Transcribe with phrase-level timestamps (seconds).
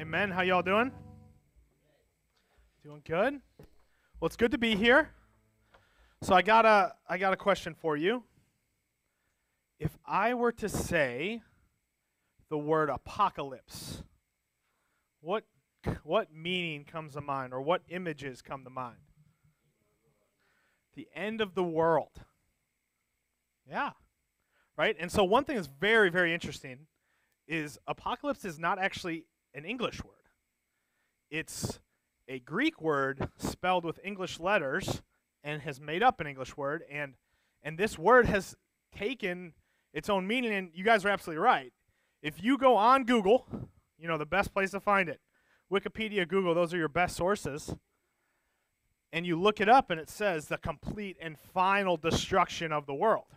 [0.00, 0.30] Amen.
[0.30, 0.92] How y'all doing?
[2.84, 3.40] Doing good?
[4.20, 5.10] Well, it's good to be here.
[6.22, 8.22] So I got a I got a question for you.
[9.80, 11.42] If I were to say
[12.48, 14.04] the word apocalypse,
[15.20, 15.42] what
[16.04, 18.98] what meaning comes to mind or what images come to mind?
[20.94, 22.20] The end of the world.
[23.68, 23.90] Yeah.
[24.76, 24.94] Right?
[25.00, 26.86] And so one thing that's very very interesting
[27.48, 29.24] is apocalypse is not actually
[29.58, 30.14] an English word.
[31.30, 31.80] It's
[32.28, 35.02] a Greek word spelled with English letters
[35.42, 37.14] and has made up an English word and
[37.62, 38.54] and this word has
[38.96, 39.52] taken
[39.92, 41.72] its own meaning and you guys are absolutely right.
[42.22, 43.46] If you go on Google,
[43.98, 45.20] you know the best place to find it.
[45.72, 47.74] Wikipedia, Google, those are your best sources.
[49.12, 52.94] And you look it up and it says the complete and final destruction of the
[52.94, 53.34] world.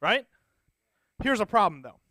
[0.00, 0.26] Right?
[1.22, 2.01] Here's a problem though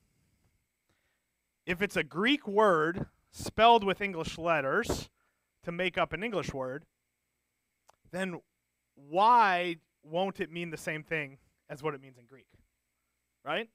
[1.72, 5.10] if it's a Greek word spelled with English letters
[5.64, 6.84] to make up an English word,
[8.12, 8.42] then
[8.96, 11.38] why won't it mean the same thing
[11.70, 12.48] as what it means in Greek?
[13.46, 13.70] Right?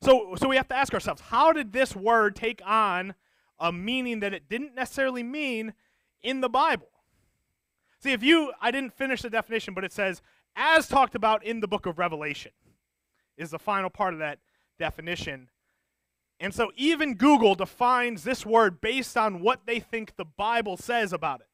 [0.00, 3.14] So, so we have to ask ourselves how did this word take on
[3.60, 5.74] a meaning that it didn't necessarily mean
[6.22, 6.88] in the Bible?
[8.00, 10.22] See, if you, I didn't finish the definition, but it says,
[10.56, 12.52] as talked about in the book of Revelation,
[13.36, 14.38] is the final part of that
[14.78, 15.50] definition.
[16.40, 21.12] And so even Google defines this word based on what they think the Bible says
[21.12, 21.48] about it.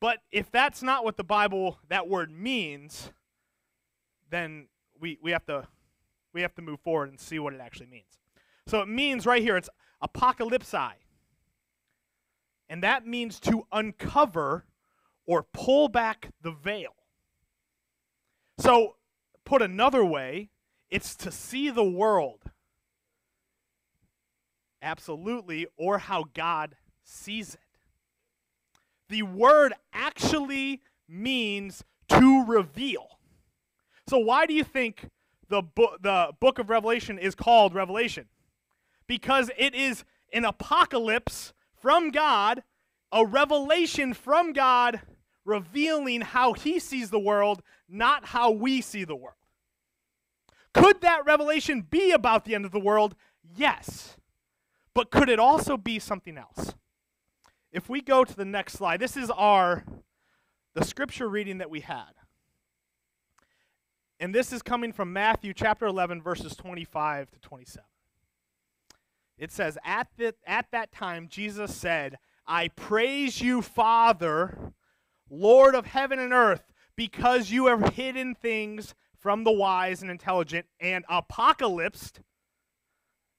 [0.00, 3.10] But if that's not what the Bible that word means,
[4.30, 5.66] then we, we have to
[6.32, 8.18] we have to move forward and see what it actually means.
[8.66, 9.68] So it means right here it's
[10.02, 10.92] apocalypsi.
[12.68, 14.64] And that means to uncover
[15.26, 16.94] or pull back the veil.
[18.58, 18.94] So
[19.44, 20.50] put another way,
[20.88, 22.50] it's to see the world
[24.82, 27.60] Absolutely, or how God sees it.
[29.08, 33.18] The word actually means to reveal.
[34.08, 35.08] So, why do you think
[35.48, 38.26] the, bo- the book of Revelation is called Revelation?
[39.06, 42.62] Because it is an apocalypse from God,
[43.12, 45.00] a revelation from God
[45.44, 49.34] revealing how he sees the world, not how we see the world.
[50.72, 53.16] Could that revelation be about the end of the world?
[53.56, 54.16] Yes.
[54.94, 56.74] But could it also be something else?
[57.72, 59.84] If we go to the next slide, this is our
[60.74, 62.12] the scripture reading that we had.
[64.18, 67.84] And this is coming from Matthew chapter 11 verses 25 to 27.
[69.38, 74.72] It says at the, at that time Jesus said, "I praise you, Father,
[75.30, 80.66] Lord of heaven and earth, because you have hidden things from the wise and intelligent
[80.78, 82.20] and apocalypsed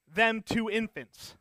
[0.07, 1.35] them to infants."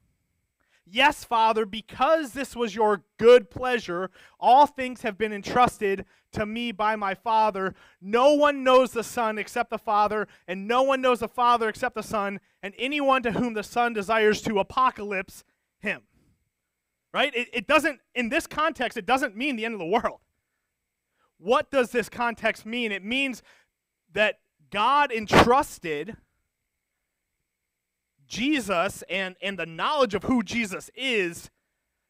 [0.92, 6.72] Yes, Father, because this was your good pleasure, all things have been entrusted to me
[6.72, 7.74] by my Father.
[8.00, 11.94] No one knows the Son except the Father, and no one knows the Father except
[11.94, 15.44] the Son, and anyone to whom the Son desires to apocalypse
[15.78, 16.02] him.
[17.14, 17.34] Right?
[17.34, 20.20] It, it doesn't, in this context, it doesn't mean the end of the world.
[21.38, 22.90] What does this context mean?
[22.90, 23.42] It means
[24.12, 24.40] that
[24.70, 26.16] God entrusted
[28.30, 31.50] Jesus and, and the knowledge of who Jesus is,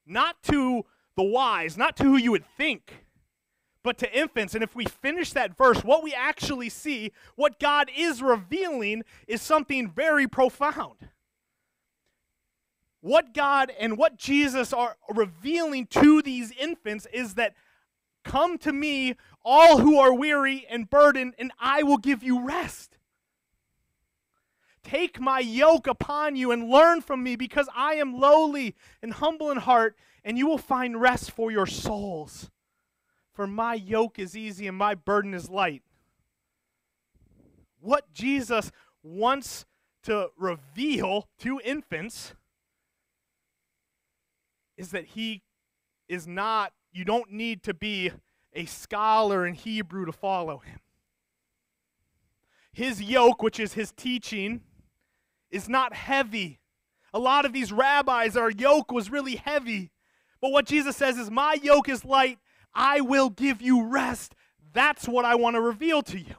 [0.06, 0.84] not to
[1.16, 3.06] the wise, not to who you would think,
[3.82, 4.54] but to infants.
[4.54, 9.40] And if we finish that verse, what we actually see, what God is revealing, is
[9.40, 11.08] something very profound.
[13.00, 17.54] What God and what Jesus are revealing to these infants is that
[18.24, 22.98] come to me, all who are weary and burdened, and I will give you rest.
[24.90, 29.48] Take my yoke upon you and learn from me, because I am lowly and humble
[29.52, 32.50] in heart, and you will find rest for your souls.
[33.32, 35.84] For my yoke is easy and my burden is light.
[37.78, 38.72] What Jesus
[39.04, 39.64] wants
[40.02, 42.34] to reveal to infants
[44.76, 45.42] is that he
[46.08, 48.10] is not, you don't need to be
[48.54, 50.80] a scholar in Hebrew to follow him.
[52.72, 54.62] His yoke, which is his teaching,
[55.50, 56.60] is not heavy.
[57.12, 59.90] A lot of these rabbis, our yoke was really heavy.
[60.40, 62.38] But what Jesus says is, My yoke is light.
[62.74, 64.34] I will give you rest.
[64.72, 66.36] That's what I want to reveal to you.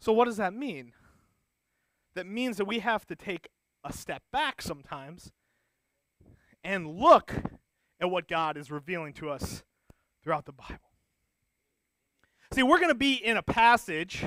[0.00, 0.92] So, what does that mean?
[2.14, 3.48] That means that we have to take
[3.84, 5.30] a step back sometimes
[6.64, 7.34] and look
[8.00, 9.62] at what God is revealing to us
[10.22, 10.78] throughout the Bible.
[12.52, 14.24] See, we're going to be in a passage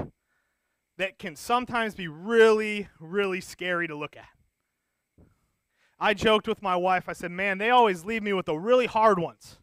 [0.98, 4.30] that can sometimes be really, really scary to look at.
[6.00, 7.08] I joked with my wife.
[7.08, 9.60] I said, "Man, they always leave me with the really hard ones."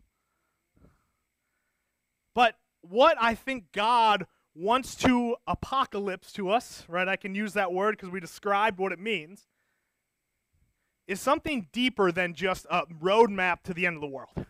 [2.35, 7.09] But what I think God wants to apocalypse to us, right?
[7.09, 9.49] I can use that word because we described what it means,
[11.07, 14.47] is something deeper than just a roadmap to the end of the world.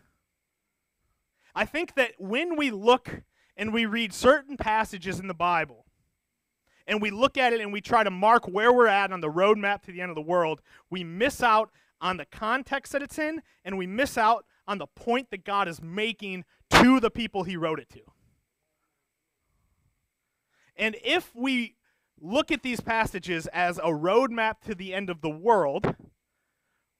[1.55, 3.23] I think that when we look
[3.55, 5.82] and we read certain passages in the Bible,
[6.87, 9.29] and we look at it and we try to mark where we're at on the
[9.29, 11.71] roadmap to the end of the world, we miss out
[12.01, 15.67] on the context that it's in, and we miss out on the point that God
[15.67, 18.01] is making to the people he wrote it to.
[20.75, 21.75] And if we
[22.19, 25.95] look at these passages as a roadmap to the end of the world,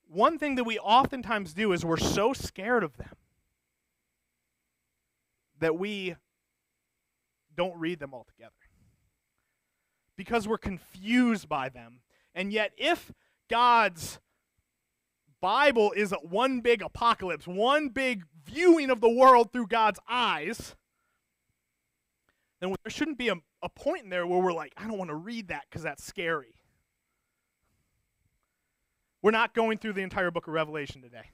[0.06, 3.14] one thing that we oftentimes do is we're so scared of them
[5.58, 6.14] that we
[7.56, 8.63] don't read them all together
[10.16, 12.00] because we're confused by them.
[12.34, 13.12] And yet, if
[13.48, 14.18] God's
[15.40, 20.74] Bible is one big apocalypse, one big viewing of the world through God's eyes,
[22.60, 25.10] then there shouldn't be a, a point in there where we're like, I don't want
[25.10, 26.54] to read that because that's scary.
[29.22, 31.30] We're not going through the entire book of Revelation today.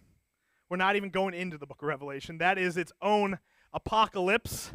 [0.68, 2.38] We're not even going into the book of Revelation.
[2.38, 3.38] That is its own
[3.72, 4.70] apocalypse.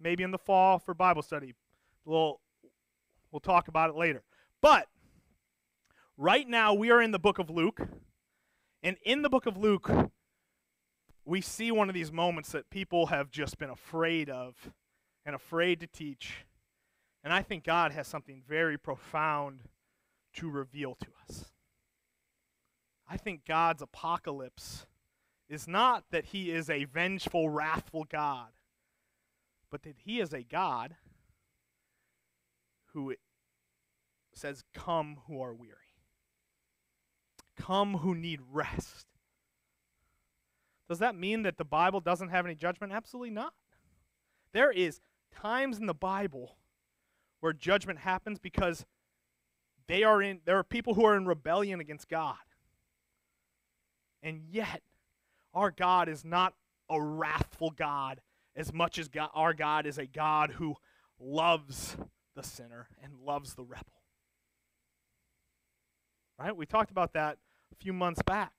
[0.00, 1.54] Maybe in the fall for Bible study.
[2.04, 2.40] We'll,
[3.30, 4.22] we'll talk about it later.
[4.60, 4.86] But
[6.16, 7.80] right now, we are in the book of Luke.
[8.82, 9.90] And in the book of Luke,
[11.24, 14.72] we see one of these moments that people have just been afraid of
[15.26, 16.46] and afraid to teach.
[17.22, 19.60] And I think God has something very profound
[20.34, 21.46] to reveal to us.
[23.08, 24.86] I think God's apocalypse
[25.48, 28.48] is not that he is a vengeful, wrathful God,
[29.70, 30.94] but that he is a God
[32.92, 33.14] who
[34.34, 35.74] says, Come who are weary,
[37.56, 39.06] come who need rest.
[40.88, 42.92] Does that mean that the Bible doesn't have any judgment?
[42.92, 43.52] Absolutely not.
[44.52, 45.00] There is
[45.32, 46.56] times in the Bible
[47.38, 48.84] where judgment happens because
[49.86, 52.36] they are in there are people who are in rebellion against God.
[54.22, 54.82] And yet
[55.54, 56.54] our God is not
[56.88, 58.20] a wrathful God
[58.56, 60.74] as much as God, our God is a God who
[61.18, 61.96] loves
[62.34, 64.02] the sinner and loves the rebel.
[66.38, 66.56] Right?
[66.56, 67.38] We talked about that
[67.72, 68.52] a few months back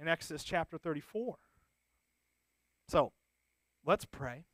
[0.00, 1.36] in Exodus chapter 34.
[2.88, 3.12] So,
[3.84, 4.44] let's pray.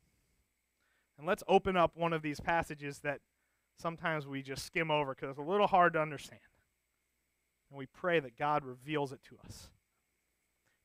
[1.16, 3.20] And let's open up one of these passages that
[3.78, 6.40] sometimes we just skim over because it's a little hard to understand.
[7.70, 9.68] And we pray that God reveals it to us.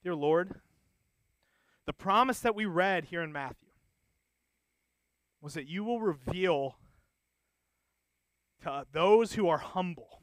[0.03, 0.61] Dear Lord,
[1.85, 3.69] the promise that we read here in Matthew
[5.41, 6.75] was that you will reveal
[8.63, 10.21] to those who are humble,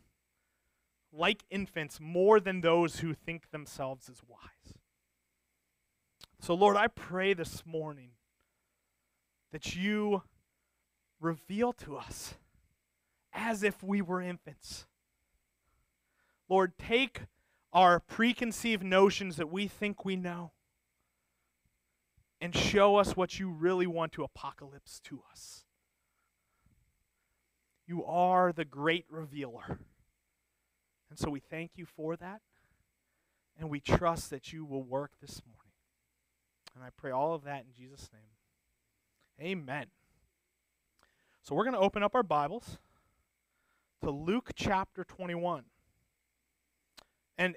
[1.12, 4.78] like infants, more than those who think themselves as wise.
[6.40, 8.10] So, Lord, I pray this morning
[9.52, 10.22] that you
[11.20, 12.34] reveal to us
[13.32, 14.86] as if we were infants.
[16.48, 17.22] Lord, take
[17.72, 20.52] our preconceived notions that we think we know
[22.40, 25.65] and show us what you really want to apocalypse to us.
[27.86, 29.78] You are the great revealer.
[31.08, 32.40] And so we thank you for that.
[33.58, 35.72] And we trust that you will work this morning.
[36.74, 39.48] And I pray all of that in Jesus' name.
[39.48, 39.86] Amen.
[41.42, 42.78] So we're going to open up our Bibles
[44.02, 45.64] to Luke chapter 21.
[47.38, 47.56] And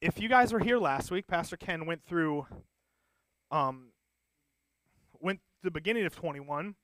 [0.00, 2.46] if you guys were here last week, Pastor Ken went through
[3.50, 3.88] um,
[5.20, 6.74] went the beginning of 21.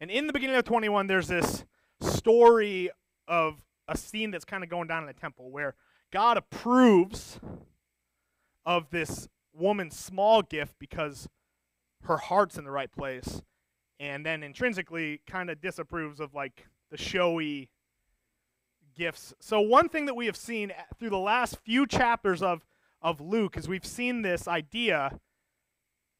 [0.00, 1.64] And in the beginning of 21, there's this
[2.24, 2.88] story
[3.28, 5.74] of a scene that's kind of going down in the temple where
[6.10, 7.38] God approves
[8.64, 11.28] of this woman's small gift because
[12.04, 13.42] her heart's in the right place
[14.00, 17.68] and then intrinsically kind of disapproves of like the showy
[18.96, 19.34] gifts.
[19.38, 22.64] So one thing that we have seen eh, through the last few chapters of
[23.02, 25.20] of Luke is we've seen this idea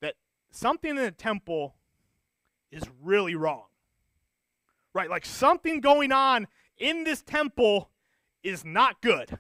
[0.03, 0.17] that
[0.51, 1.77] something in the temple
[2.71, 3.65] is really wrong.
[4.95, 5.11] Right?
[5.11, 6.47] Like something going on
[6.79, 7.91] in this temple
[8.43, 9.39] is not good.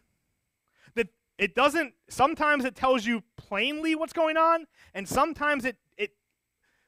[0.94, 1.08] That
[1.38, 6.10] it doesn't sometimes it tells you plainly what's going on and sometimes it it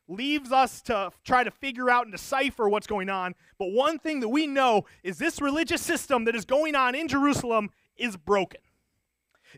[0.08, 3.34] leaves us to try to figure out and decipher what's going on.
[3.58, 7.08] But one thing that we know is this religious system that is going on in
[7.08, 8.60] Jerusalem is broken.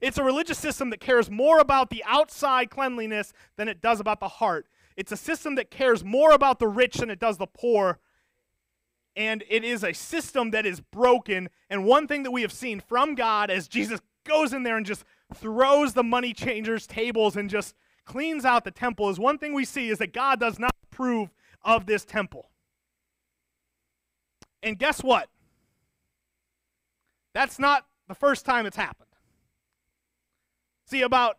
[0.00, 4.20] It's a religious system that cares more about the outside cleanliness than it does about
[4.20, 4.66] the heart.
[4.96, 7.98] It's a system that cares more about the rich than it does the poor.
[9.18, 11.48] And it is a system that is broken.
[11.68, 14.86] And one thing that we have seen from God as Jesus goes in there and
[14.86, 19.52] just throws the money changers' tables and just cleans out the temple is one thing
[19.52, 21.30] we see is that God does not approve
[21.64, 22.48] of this temple.
[24.62, 25.28] And guess what?
[27.34, 29.10] That's not the first time it's happened.
[30.86, 31.38] See, about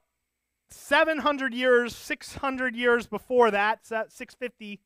[0.70, 4.82] 700 years, 600 years before that, 650,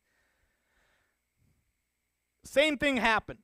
[2.44, 3.40] same thing happened.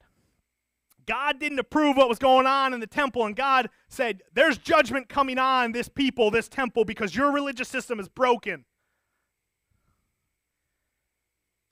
[1.06, 5.10] God didn't approve what was going on in the temple, and God said, There's judgment
[5.10, 8.65] coming on this people, this temple, because your religious system is broken.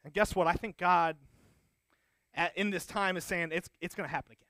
[0.04, 0.48] And guess what?
[0.48, 1.18] I think God
[2.34, 4.48] at, in this time is saying it's, it's going to happen again.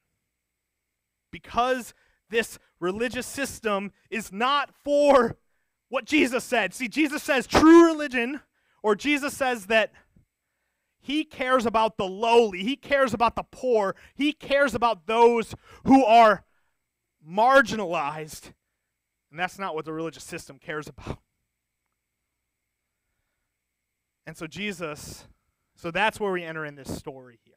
[1.31, 1.93] Because
[2.29, 5.37] this religious system is not for
[5.89, 6.73] what Jesus said.
[6.73, 8.41] See, Jesus says true religion,
[8.83, 9.91] or Jesus says that
[11.07, 16.03] he cares about the lowly, he cares about the poor, he cares about those who
[16.03, 16.43] are
[17.25, 18.51] marginalized.
[19.31, 21.19] And that's not what the religious system cares about.
[24.25, 25.27] And so, Jesus,
[25.77, 27.53] so that's where we enter in this story here.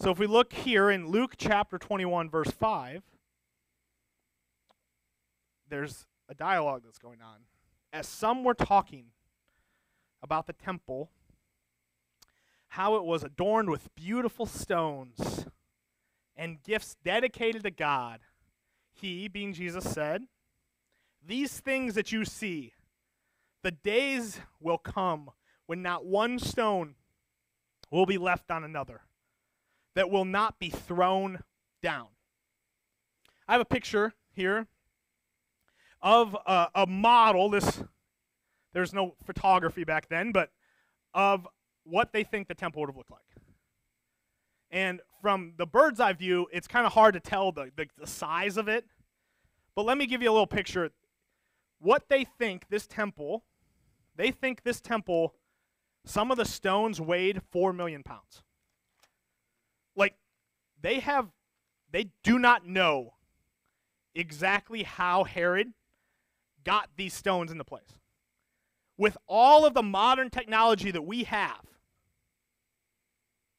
[0.00, 3.04] So, if we look here in Luke chapter 21, verse 5,
[5.68, 7.42] there's a dialogue that's going on.
[7.92, 9.12] As some were talking
[10.20, 11.12] about the temple,
[12.72, 15.44] how it was adorned with beautiful stones
[16.34, 18.20] and gifts dedicated to God,
[18.94, 20.22] he, being Jesus, said,
[21.22, 22.72] These things that you see,
[23.62, 25.28] the days will come
[25.66, 26.94] when not one stone
[27.90, 29.02] will be left on another,
[29.94, 31.40] that will not be thrown
[31.82, 32.06] down.
[33.46, 34.66] I have a picture here
[36.00, 37.50] of a, a model.
[37.50, 37.82] This
[38.72, 40.52] there's no photography back then, but
[41.12, 41.46] of
[41.84, 43.20] what they think the temple would have looked like.
[44.70, 48.06] And from the bird's eye view, it's kind of hard to tell the, the, the,
[48.06, 48.86] size of it.
[49.76, 50.90] But let me give you a little picture.
[51.78, 53.44] What they think this temple,
[54.16, 55.34] they think this temple,
[56.06, 58.42] some of the stones weighed 4 million pounds.
[59.94, 60.14] Like,
[60.80, 61.28] they have,
[61.90, 63.12] they do not know
[64.14, 65.72] exactly how Herod
[66.64, 67.98] got these stones into place.
[68.96, 71.60] With all of the modern technology that we have,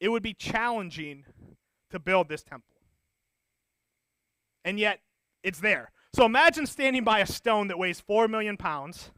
[0.03, 1.23] it would be challenging
[1.89, 2.75] to build this temple.
[4.65, 4.99] And yet,
[5.43, 5.91] it's there.
[6.13, 9.11] So imagine standing by a stone that weighs 4 million pounds,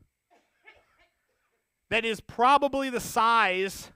[1.90, 3.90] that is probably the size,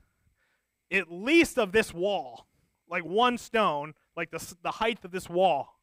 [0.92, 2.48] at least, of this wall.
[2.90, 5.76] Like one stone, like the, the height of this wall.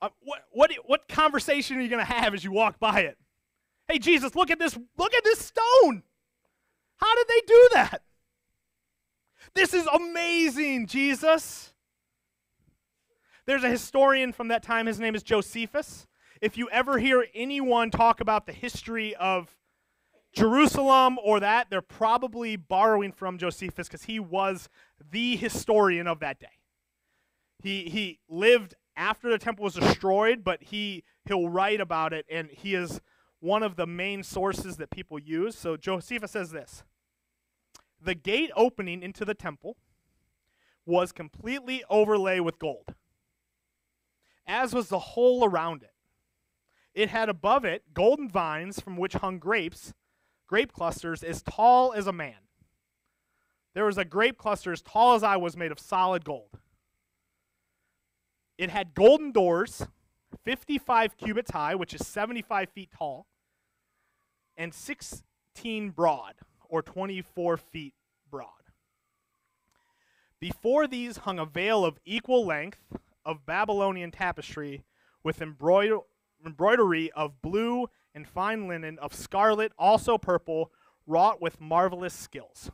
[0.00, 3.18] Uh, what, what, what conversation are you going to have as you walk by it?
[3.88, 6.04] Hey, Jesus, look at this, look at this stone.
[6.98, 8.02] How did they do that?
[9.54, 11.72] This is amazing, Jesus.
[13.46, 14.86] There's a historian from that time.
[14.86, 16.06] His name is Josephus.
[16.40, 19.56] If you ever hear anyone talk about the history of
[20.32, 24.68] Jerusalem or that, they're probably borrowing from Josephus because he was
[25.10, 26.46] the historian of that day.
[27.62, 32.50] He, he lived after the temple was destroyed, but he he'll write about it, and
[32.50, 33.00] he is
[33.40, 35.56] one of the main sources that people use.
[35.56, 36.84] So Josephus says this:
[38.00, 39.76] the gate opening into the temple
[40.86, 42.94] was completely overlaid with gold,
[44.46, 45.92] as was the whole around it.
[46.94, 49.92] It had above it golden vines from which hung grapes,
[50.46, 52.48] grape clusters as tall as a man.
[53.74, 56.58] There was a grape cluster as tall as I was made of solid gold.
[58.56, 59.86] It had golden doors,
[60.44, 63.26] 55 cubits high, which is 75 feet tall,
[64.56, 66.34] and 16 broad,
[66.68, 67.94] or 24 feet
[68.30, 68.48] broad.
[70.40, 72.80] Before these hung a veil of equal length
[73.24, 74.84] of Babylonian tapestry
[75.22, 76.00] with embroider-
[76.44, 80.70] embroidery of blue and fine linen, of scarlet, also purple,
[81.06, 82.70] wrought with marvelous skills.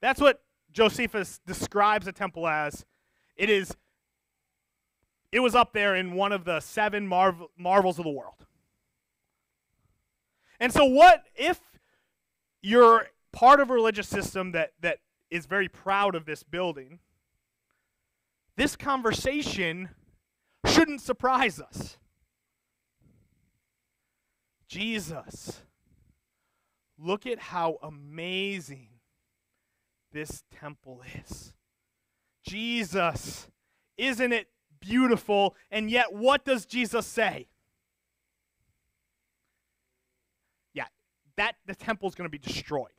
[0.00, 2.84] That's what Josephus describes the temple as.
[3.36, 3.74] It is
[5.32, 8.46] it was up there in one of the seven marv- marvels of the world.
[10.58, 11.60] And so, what if
[12.66, 14.98] you're part of a religious system that, that
[15.30, 16.98] is very proud of this building?
[18.56, 19.90] This conversation
[20.66, 21.98] shouldn't surprise us.
[24.68, 25.62] Jesus,
[26.98, 28.88] look at how amazing
[30.12, 31.52] this temple is.
[32.42, 33.48] Jesus,
[33.96, 34.48] isn't it
[34.80, 35.54] beautiful.
[35.70, 37.48] And yet, what does Jesus say?
[40.72, 40.86] Yeah,
[41.36, 42.90] that the temple is going to be destroyed.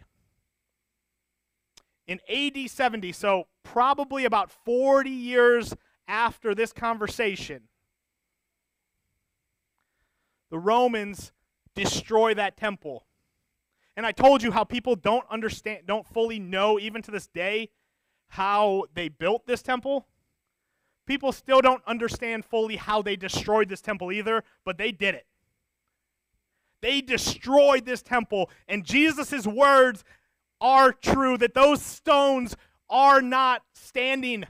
[2.07, 5.73] in AD 70, so probably about 40 years
[6.07, 7.63] after this conversation,
[10.49, 11.33] the Romans
[11.75, 13.05] destroy that temple.
[13.97, 17.69] And I told you how people don't understand, don't fully know, even to this day,
[18.29, 20.07] how they built this temple.
[21.05, 25.25] People still don't understand fully how they destroyed this temple either, but they did it.
[26.81, 30.03] They destroyed this temple, and Jesus' words
[30.61, 32.55] are true that those stones
[32.89, 34.45] are not standing,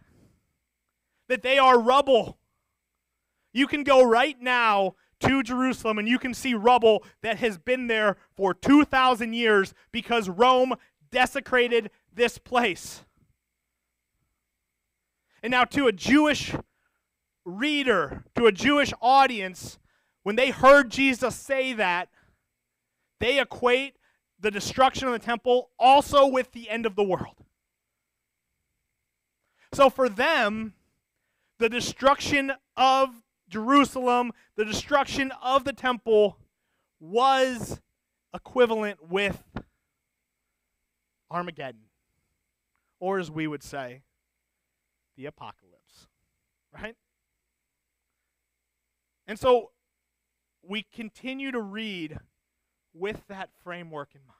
[1.28, 2.38] that they are rubble.
[3.54, 7.88] You can go right now to Jerusalem and you can see rubble that has been
[7.88, 10.76] there for 2,000 years because Rome
[11.12, 13.04] desecrated this place.
[15.42, 16.54] And now, to a Jewish
[17.46, 19.80] reader, to a Jewish audience,
[20.24, 22.10] when they heard Jesus say that,
[23.20, 23.96] they equate
[24.40, 27.44] the destruction of the temple also with the end of the world.
[29.74, 30.74] So for them,
[31.60, 36.38] the destruction of Jerusalem, the destruction of the temple
[37.00, 37.82] was
[38.34, 39.44] equivalent with
[41.30, 41.90] Armageddon,
[43.00, 44.04] or as we would say,
[45.16, 46.08] the apocalypse,
[46.74, 46.96] right?
[49.26, 49.72] And so
[50.62, 52.20] we continue to read
[52.98, 54.38] with that framework in mind.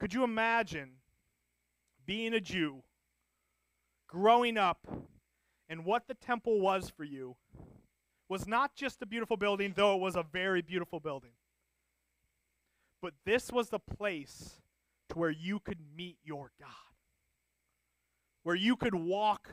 [0.00, 0.90] Could you imagine
[2.06, 2.82] being a Jew,
[4.06, 4.86] growing up,
[5.68, 7.36] and what the temple was for you
[8.28, 11.32] was not just a beautiful building, though it was a very beautiful building,
[13.00, 14.60] but this was the place
[15.10, 16.68] to where you could meet your God,
[18.42, 19.50] where you could walk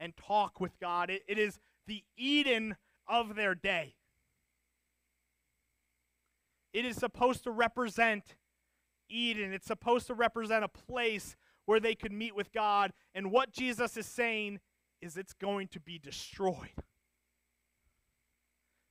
[0.00, 1.10] and talk with God.
[1.10, 3.94] it, it is the Eden of their day.
[6.74, 8.34] It is supposed to represent
[9.08, 9.54] Eden.
[9.54, 12.92] It's supposed to represent a place where they could meet with God.
[13.14, 14.58] And what Jesus is saying
[15.00, 16.82] is it's going to be destroyed.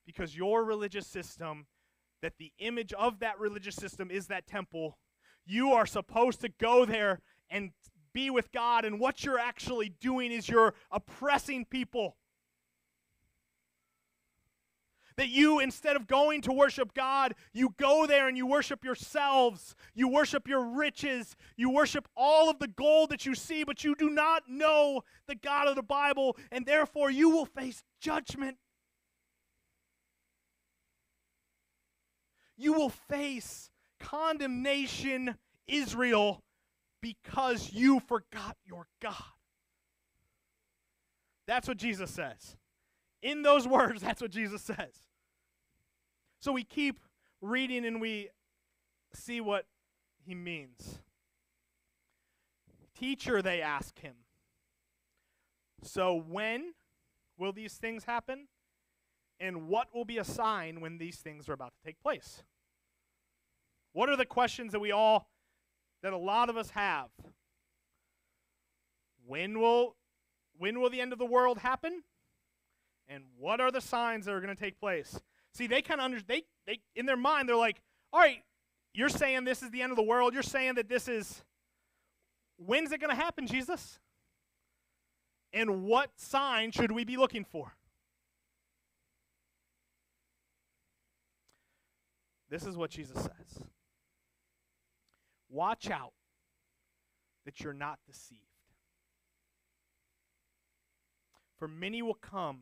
[0.05, 1.67] Because your religious system,
[2.21, 4.97] that the image of that religious system is that temple,
[5.45, 7.71] you are supposed to go there and
[8.13, 8.85] be with God.
[8.85, 12.15] And what you're actually doing is you're oppressing people.
[15.17, 19.75] That you, instead of going to worship God, you go there and you worship yourselves.
[19.93, 21.35] You worship your riches.
[21.55, 25.35] You worship all of the gold that you see, but you do not know the
[25.35, 28.57] God of the Bible, and therefore you will face judgment.
[32.57, 35.35] You will face condemnation,
[35.67, 36.43] Israel,
[37.01, 39.15] because you forgot your God.
[41.47, 42.57] That's what Jesus says.
[43.21, 45.02] In those words, that's what Jesus says.
[46.43, 46.99] So we keep
[47.39, 48.27] reading and we
[49.13, 49.65] see what
[50.25, 50.99] he means.
[52.99, 54.15] Teacher, they ask him.
[55.83, 56.73] So when
[57.37, 58.49] will these things happen?
[59.39, 62.43] And what will be a sign when these things are about to take place?
[63.93, 65.29] What are the questions that we all,
[66.01, 67.07] that a lot of us have?
[69.25, 69.95] When will,
[70.57, 72.03] when will the end of the world happen?
[73.07, 75.19] and what are the signs that are going to take place?
[75.53, 78.43] See, they kind of under they they in their mind they're like, all right,
[78.93, 80.33] you're saying this is the end of the world.
[80.33, 81.43] You're saying that this is
[82.57, 83.99] when's it going to happen, Jesus?
[85.51, 87.73] And what sign should we be looking for?
[92.49, 93.63] This is what Jesus says.
[95.49, 96.13] Watch out
[97.45, 98.41] that you're not deceived.
[101.57, 102.61] For many will come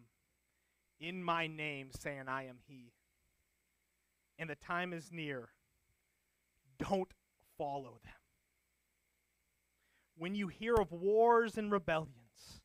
[1.01, 2.93] in my name, saying, I am He.
[4.37, 5.49] And the time is near.
[6.79, 7.11] Don't
[7.57, 8.13] follow them.
[10.15, 12.61] When you hear of wars and rebellions,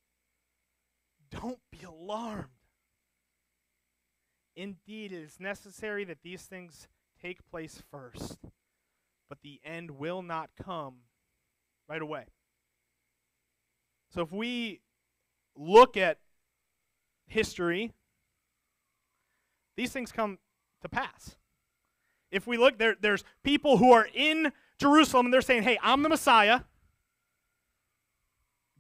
[1.31, 2.51] don't be alarmed.
[4.55, 6.89] Indeed, it is necessary that these things
[7.21, 8.39] take place first,
[9.29, 10.97] but the end will not come
[11.89, 12.25] right away.
[14.15, 14.81] So if we
[15.57, 16.19] look at
[17.27, 17.93] history,
[19.77, 20.39] these things come
[20.83, 21.37] to pass.
[22.31, 26.03] If we look, there, there's people who are in Jerusalem and they're saying, hey, I'm
[26.03, 26.61] the Messiah.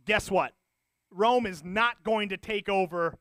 [0.04, 0.52] Guess what?
[1.10, 3.18] Rome is not going to take over.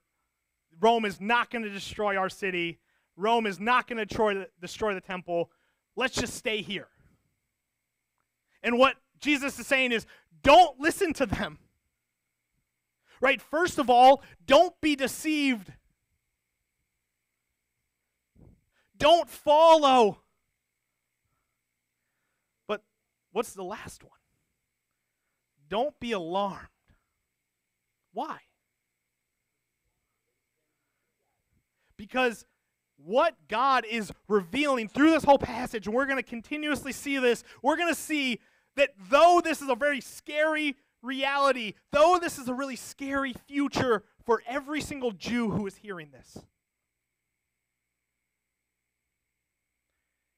[0.80, 2.80] Rome is not going to destroy our city.
[3.16, 5.52] Rome is not going to destroy, destroy the temple.
[5.96, 6.88] Let's just stay here.
[8.62, 10.06] And what Jesus is saying is
[10.44, 11.60] don't listen to them.
[13.22, 13.42] Right?
[13.42, 15.72] First of all, don't be deceived
[18.98, 20.20] Don't follow.
[22.68, 22.84] But
[23.32, 24.12] what's the last one?
[25.70, 26.68] don't be alarmed.
[28.14, 28.38] Why?
[31.98, 32.46] Because
[32.98, 37.44] what God is revealing through this whole passage, and we're going to continuously see this,
[37.62, 38.40] we're going to see
[38.76, 44.04] that though this is a very scary reality, though this is a really scary future
[44.26, 46.44] for every single Jew who is hearing this,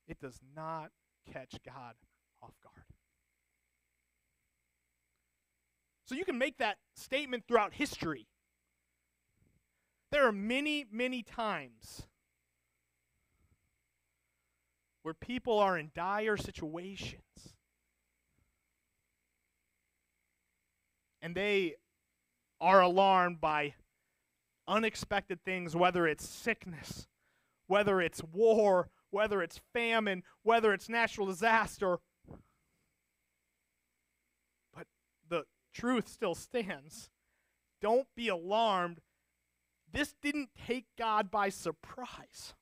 [0.07, 0.91] it does not
[1.31, 1.95] catch God
[2.41, 2.85] off guard.
[6.05, 8.27] So you can make that statement throughout history.
[10.11, 12.03] There are many, many times
[15.03, 17.21] where people are in dire situations
[21.21, 21.75] and they
[22.61, 23.73] are alarmed by
[24.67, 27.07] unexpected things, whether it's sickness,
[27.67, 31.99] whether it's war, whether it's famine, whether it's natural disaster.
[34.73, 34.87] But
[35.29, 35.43] the
[35.73, 37.09] truth still stands.
[37.81, 38.99] Don't be alarmed.
[39.91, 42.53] This didn't take God by surprise.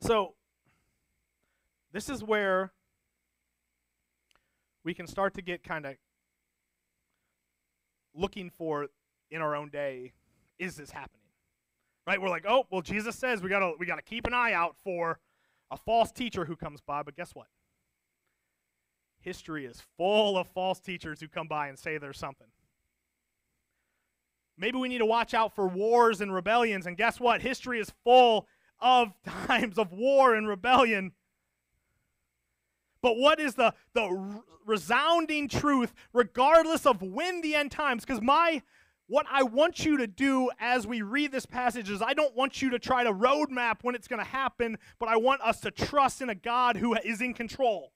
[0.00, 0.34] So,
[1.92, 2.72] this is where
[4.82, 5.94] we can start to get kind of
[8.12, 8.88] looking for
[9.30, 10.12] in our own day
[10.62, 11.18] is this happening?
[12.06, 12.20] Right?
[12.20, 15.18] We're like oh well jesus says we gotta we gotta keep an eye out for
[15.70, 17.48] a false teacher who comes by but guess what?
[19.20, 22.48] History is full of false teachers who come by and say there's something.
[24.58, 27.42] Maybe we need to watch out for wars and rebellions and guess what?
[27.42, 28.46] History is full
[28.80, 29.12] of
[29.46, 31.12] times of war and rebellion.
[33.00, 38.04] But what is the, the resounding truth, regardless of when the end times?
[38.04, 38.62] Because my
[39.12, 42.62] what I want you to do as we read this passage is I don't want
[42.62, 45.70] you to try to roadmap when it's going to happen, but I want us to
[45.70, 47.92] trust in a God who is in control.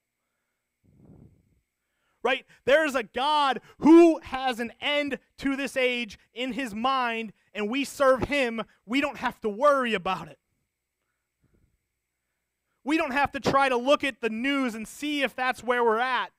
[2.22, 2.44] Right?
[2.66, 7.84] There's a God who has an end to this age in his mind, and we
[7.84, 8.60] serve him.
[8.84, 10.38] We don't have to worry about it.
[12.84, 15.82] We don't have to try to look at the news and see if that's where
[15.82, 16.30] we're at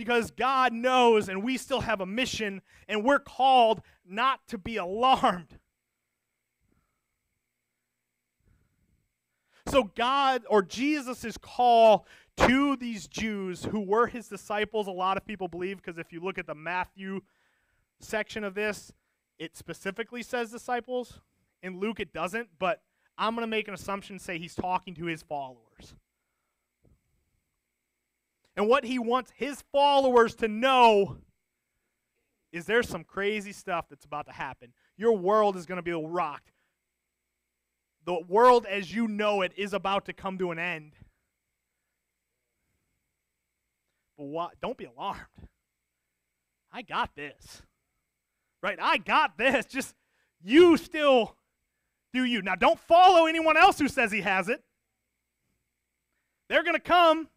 [0.00, 4.78] because God knows and we still have a mission and we're called not to be
[4.78, 5.58] alarmed.
[9.66, 12.06] So, God or Jesus' call
[12.38, 16.20] to these Jews who were his disciples, a lot of people believe, because if you
[16.20, 17.20] look at the Matthew
[18.00, 18.90] section of this,
[19.38, 21.20] it specifically says disciples.
[21.62, 22.80] In Luke, it doesn't, but
[23.18, 25.94] I'm going to make an assumption say he's talking to his followers.
[28.60, 31.16] And what he wants his followers to know
[32.52, 34.74] is there's some crazy stuff that's about to happen.
[34.98, 36.52] Your world is going to be rocked.
[38.04, 40.92] The world as you know it is about to come to an end.
[44.18, 45.20] But what, don't be alarmed.
[46.70, 47.62] I got this.
[48.62, 48.78] Right?
[48.78, 49.64] I got this.
[49.64, 49.94] Just
[50.42, 51.34] you still
[52.12, 52.42] do you.
[52.42, 54.62] Now, don't follow anyone else who says he has it.
[56.50, 57.30] They're going to come.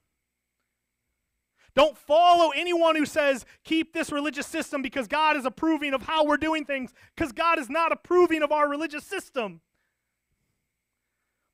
[1.75, 6.23] Don't follow anyone who says, keep this religious system because God is approving of how
[6.23, 9.61] we're doing things, because God is not approving of our religious system.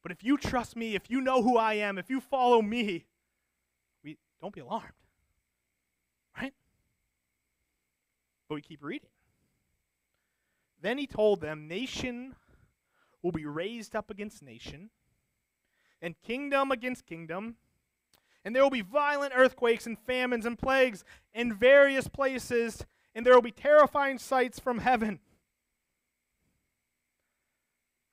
[0.04, 3.06] But if you trust me, if you know who I am, if you follow me,
[4.04, 4.92] we, don't be alarmed.
[6.38, 6.54] Right?
[8.48, 9.10] But we keep reading.
[10.82, 12.36] Then he told them, Nation
[13.22, 14.90] will be raised up against nation,
[16.02, 17.56] and kingdom against kingdom.
[18.46, 23.34] And there will be violent earthquakes and famines and plagues in various places, and there
[23.34, 25.20] will be terrifying sights from heaven.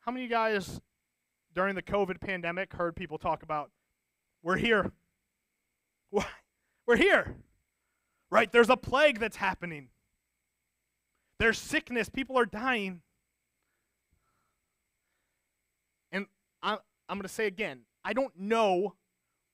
[0.01, 0.81] How many of you guys
[1.55, 3.71] during the COVID pandemic heard people talk about,
[4.43, 4.93] we're here?
[6.87, 7.37] We're here.
[8.31, 8.51] Right?
[8.51, 9.89] There's a plague that's happening.
[11.39, 12.09] There's sickness.
[12.09, 13.03] People are dying.
[16.11, 16.27] And
[16.63, 18.95] I'm, I'm going to say again, I don't know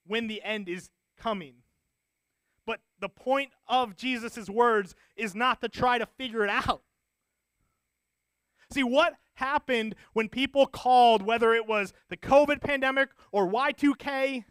[0.07, 1.55] when the end is coming.
[2.67, 6.83] But the point of Jesus' words is not to try to figure it out.
[8.73, 14.45] See, what happened when people called, whether it was the COVID pandemic or Y2K,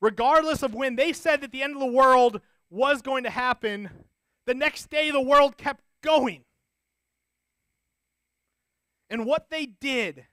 [0.00, 3.88] regardless of when they said that the end of the world was going to happen,
[4.46, 6.44] the next day the world kept going.
[9.08, 10.26] And what they did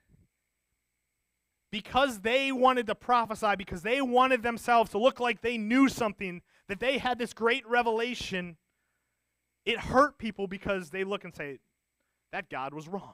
[1.72, 6.42] because they wanted to prophesy, because they wanted themselves to look like they knew something,
[6.68, 8.58] that they had this great revelation,
[9.66, 11.60] it hurt people because they look and say,
[12.32, 13.14] that God was wrong.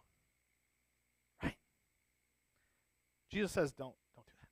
[1.43, 1.57] Right?
[3.31, 4.47] Jesus says, don't, don't do that.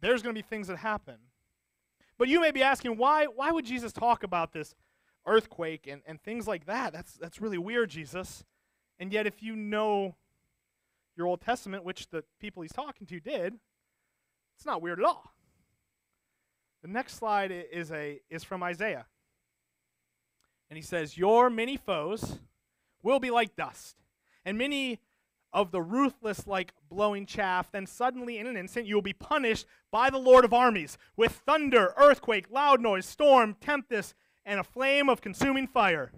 [0.00, 1.16] there's going to be things that happen.
[2.18, 4.74] But you may be asking, why, why would Jesus talk about this
[5.26, 6.92] earthquake and, and things like that?
[6.92, 8.44] That's, that's really weird, Jesus.
[8.98, 10.16] And yet, if you know
[11.18, 13.54] your Old Testament, which the people he's talking to did,
[14.56, 15.34] it's not weird at all.
[16.82, 19.06] The next slide is, a, is from Isaiah.
[20.70, 22.38] And he says, Your many foes
[23.02, 23.96] will be like dust,
[24.44, 25.00] and many
[25.52, 27.72] of the ruthless like blowing chaff.
[27.72, 31.32] Then suddenly, in an instant, you will be punished by the Lord of armies with
[31.32, 36.12] thunder, earthquake, loud noise, storm, tempest, and a flame of consuming fire.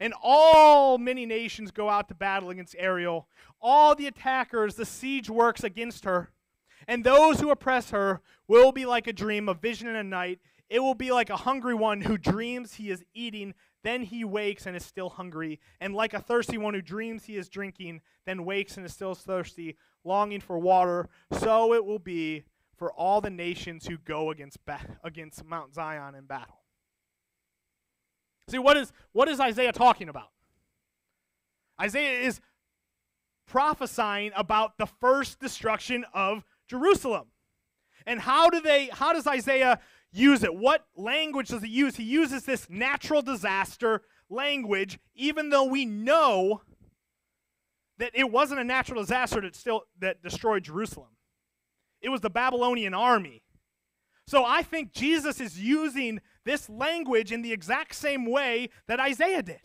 [0.00, 3.28] And all many nations go out to battle against Ariel.
[3.60, 6.30] All the attackers, the siege works against her.
[6.88, 10.40] And those who oppress her will be like a dream, a vision in a night.
[10.70, 14.66] It will be like a hungry one who dreams he is eating, then he wakes
[14.66, 15.60] and is still hungry.
[15.80, 19.14] And like a thirsty one who dreams he is drinking, then wakes and is still
[19.14, 22.44] thirsty, longing for water, so it will be
[22.76, 26.59] for all the nations who go against, ba- against Mount Zion in battle.
[28.50, 30.30] See, what is, what is Isaiah talking about?
[31.80, 32.40] Isaiah is
[33.46, 37.28] prophesying about the first destruction of Jerusalem.
[38.06, 39.80] And how do they how does Isaiah
[40.12, 40.54] use it?
[40.54, 41.96] What language does he use?
[41.96, 46.62] He uses this natural disaster language even though we know
[47.98, 51.10] that it wasn't a natural disaster that still that destroyed Jerusalem.
[52.00, 53.42] It was the Babylonian army.
[54.26, 59.42] So I think Jesus is using this language in the exact same way that Isaiah
[59.42, 59.60] did.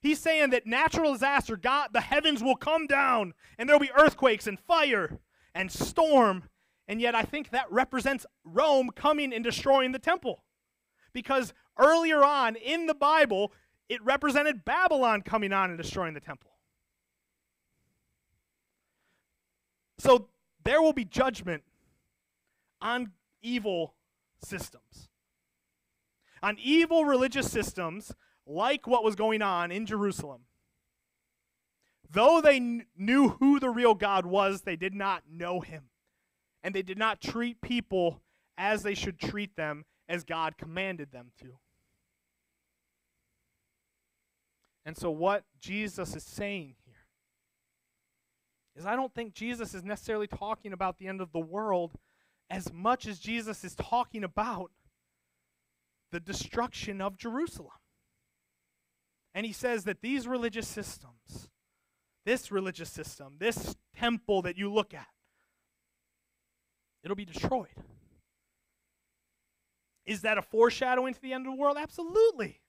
[0.00, 4.46] He's saying that natural disaster, God, the heavens will come down and there'll be earthquakes
[4.46, 5.18] and fire
[5.54, 6.44] and storm.
[6.86, 10.44] And yet I think that represents Rome coming and destroying the temple.
[11.14, 13.52] Because earlier on in the Bible,
[13.88, 16.50] it represented Babylon coming on and destroying the temple.
[19.98, 20.28] So
[20.64, 21.62] there will be judgment
[22.82, 23.94] on evil
[24.44, 25.08] systems.
[26.44, 28.12] On evil religious systems
[28.46, 30.42] like what was going on in Jerusalem.
[32.10, 35.84] Though they kn- knew who the real God was, they did not know him.
[36.62, 38.20] And they did not treat people
[38.58, 41.58] as they should treat them as God commanded them to.
[44.84, 47.06] And so, what Jesus is saying here
[48.76, 51.92] is I don't think Jesus is necessarily talking about the end of the world
[52.50, 54.70] as much as Jesus is talking about
[56.14, 57.72] the destruction of Jerusalem.
[59.34, 61.50] And he says that these religious systems,
[62.24, 65.08] this religious system, this temple that you look at,
[67.02, 67.66] it'll be destroyed.
[70.06, 71.76] Is that a foreshadowing to the end of the world?
[71.80, 72.60] Absolutely.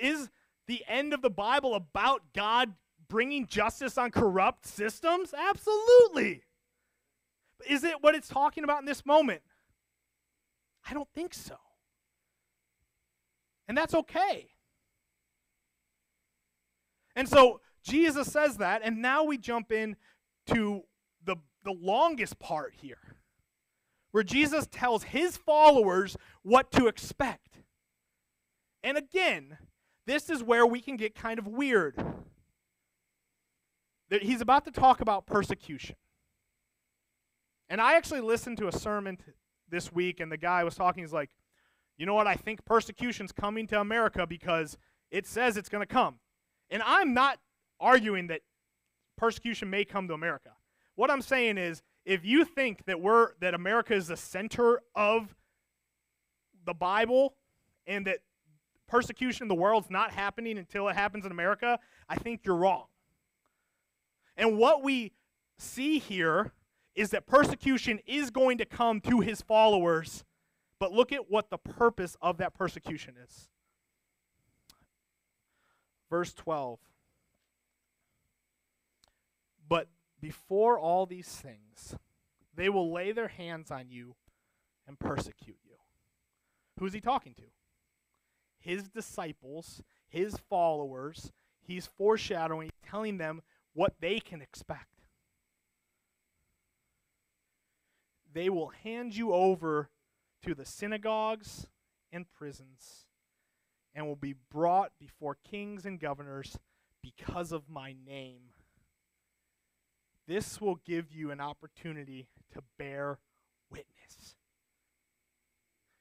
[0.00, 0.30] Is
[0.68, 2.74] the end of the Bible about God
[3.08, 5.34] bringing justice on corrupt systems?
[5.36, 6.44] Absolutely.
[7.68, 9.42] Is it what it's talking about in this moment?
[10.88, 11.56] I don't think so.
[13.68, 14.48] And that's okay.
[17.16, 19.96] And so Jesus says that, and now we jump in
[20.48, 20.82] to
[21.24, 23.16] the, the longest part here,
[24.12, 27.62] where Jesus tells his followers what to expect.
[28.82, 29.58] And again,
[30.06, 31.96] this is where we can get kind of weird.
[34.08, 35.96] He's about to talk about persecution.
[37.68, 39.18] And I actually listened to a sermon
[39.68, 41.02] this week, and the guy was talking.
[41.02, 41.30] He's like,
[41.96, 42.26] you know what?
[42.26, 44.76] I think persecution's coming to America because
[45.10, 46.16] it says it's going to come.
[46.70, 47.38] And I'm not
[47.80, 48.40] arguing that
[49.16, 50.50] persecution may come to America.
[50.94, 55.34] What I'm saying is, if you think that we're that America is the center of
[56.64, 57.34] the Bible
[57.86, 58.18] and that
[58.86, 62.84] persecution in the world's not happening until it happens in America, I think you're wrong.
[64.36, 65.12] And what we
[65.58, 66.52] see here
[66.96, 70.24] is that persecution is going to come to his followers,
[70.80, 73.48] but look at what the purpose of that persecution is.
[76.10, 76.78] Verse 12.
[79.68, 79.88] But
[80.20, 81.96] before all these things,
[82.54, 84.16] they will lay their hands on you
[84.88, 85.76] and persecute you.
[86.78, 87.44] Who's he talking to?
[88.66, 91.32] his disciples, his followers.
[91.60, 93.42] He's foreshadowing, telling them
[93.74, 94.95] what they can expect.
[98.36, 99.88] They will hand you over
[100.42, 101.68] to the synagogues
[102.12, 103.06] and prisons
[103.94, 106.58] and will be brought before kings and governors
[107.02, 108.50] because of my name.
[110.28, 113.20] This will give you an opportunity to bear
[113.70, 114.34] witness.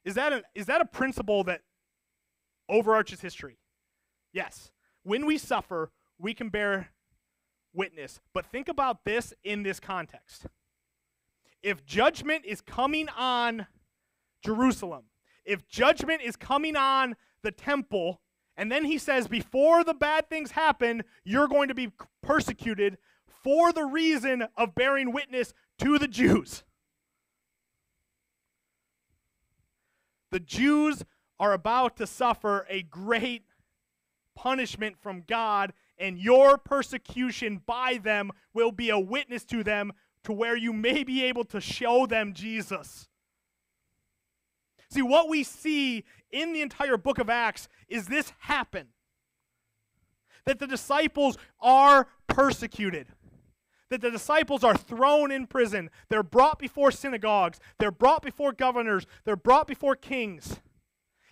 [0.04, 1.62] Is that, a, is that a principle that
[2.68, 3.60] overarches history.
[4.34, 4.72] Yes,
[5.04, 6.90] when we suffer, we can bear
[7.74, 8.20] witness.
[8.34, 10.48] But think about this in this context.
[11.66, 13.66] If judgment is coming on
[14.46, 15.06] Jerusalem,
[15.44, 18.22] if judgment is coming on the temple,
[18.56, 23.00] and then he says, before the bad things happen, you're going to be persecuted
[23.44, 26.64] for the reason of bearing witness to the Jews.
[30.30, 31.04] The Jews
[31.40, 33.42] are about to suffer a great
[34.36, 39.94] punishment from God, and your persecution by them will be a witness to them
[40.26, 43.08] to where you may be able to show them Jesus.
[44.90, 48.88] See, what we see in the entire book of Acts is this happen
[50.46, 53.08] that the disciples are persecuted.
[53.90, 55.90] That the disciples are thrown in prison.
[56.10, 57.60] They're brought before synagogues.
[57.78, 59.06] They're brought before governors.
[59.26, 60.60] They're brought before kings.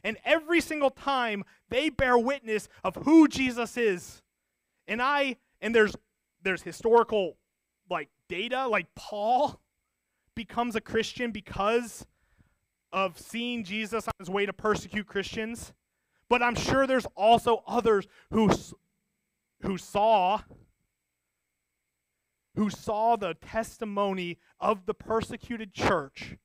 [0.04, 4.22] And every single time they bear witness of who Jesus is.
[4.88, 5.96] And I and there's
[6.44, 7.38] there's historical
[7.90, 9.62] like data like Paul
[10.34, 12.04] becomes a Christian because
[12.92, 15.72] of seeing Jesus on his way to persecute Christians.
[16.30, 18.50] But I'm sure there's also others who
[19.62, 20.42] who saw
[22.56, 26.38] who saw the testimony of the persecuted church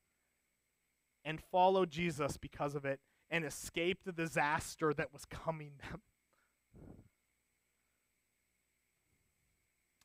[1.24, 6.02] and followed Jesus because of it and escaped the disaster that was coming them.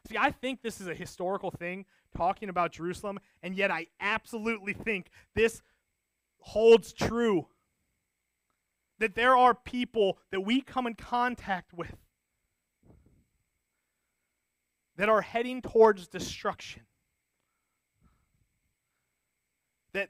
[0.09, 1.85] See, I think this is a historical thing
[2.15, 5.61] talking about Jerusalem, and yet I absolutely think this
[6.39, 7.47] holds true.
[8.99, 11.95] That there are people that we come in contact with
[14.95, 16.83] that are heading towards destruction.
[19.93, 20.09] That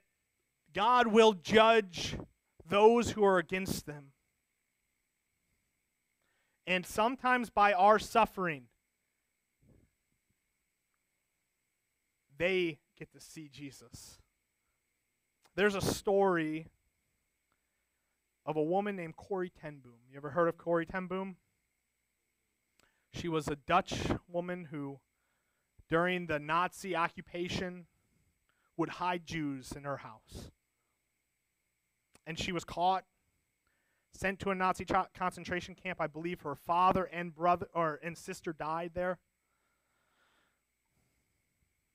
[0.74, 2.18] God will judge
[2.68, 4.08] those who are against them.
[6.66, 8.64] And sometimes by our suffering,
[12.44, 14.20] they get to see Jesus.
[15.56, 16.68] There's a story
[18.46, 20.02] of a woman named Corrie ten Boom.
[20.12, 21.38] You ever heard of Corrie ten Boom?
[23.14, 23.94] She was a Dutch
[24.28, 25.00] woman who,
[25.90, 27.86] during the Nazi occupation,
[28.76, 30.52] would hide Jews in her house.
[32.28, 33.06] And she was caught,
[34.12, 34.86] sent to a Nazi
[35.18, 36.02] concentration camp.
[36.02, 39.20] I believe her father and brother or and sister died there.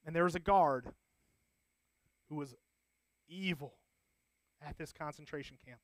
[0.09, 0.87] And there was a guard
[2.31, 2.55] who was
[3.29, 3.75] evil
[4.67, 5.81] at this concentration camp.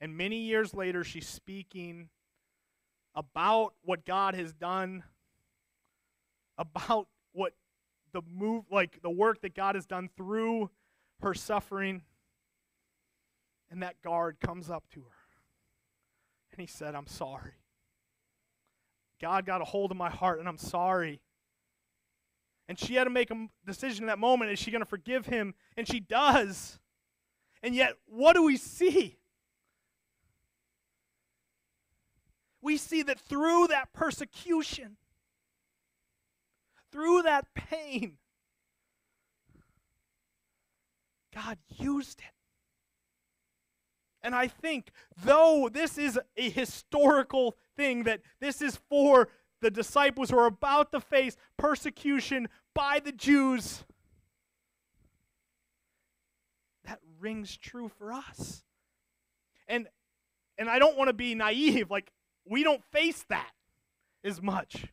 [0.00, 2.08] And many years later, she's speaking
[3.16, 5.02] about what God has done,
[6.56, 7.54] about what
[8.12, 10.70] the move, like the work that God has done through
[11.20, 12.02] her suffering.
[13.72, 15.16] And that guard comes up to her
[16.52, 17.54] and he said, I'm sorry.
[19.20, 21.20] God got a hold of my heart and I'm sorry.
[22.72, 24.50] And she had to make a decision in that moment.
[24.50, 25.52] Is she going to forgive him?
[25.76, 26.78] And she does.
[27.62, 29.18] And yet, what do we see?
[32.62, 34.96] we see that through that persecution,
[36.90, 38.14] through that pain,
[41.34, 42.26] God used it.
[44.22, 44.92] And I think,
[45.24, 49.28] though this is a historical thing, that this is for
[49.60, 53.84] the disciples who are about to face persecution by the Jews,
[56.84, 58.64] that rings true for us.
[59.68, 59.88] And
[60.58, 61.90] and I don't want to be naive.
[61.90, 62.12] Like
[62.44, 63.50] we don't face that
[64.24, 64.86] as much.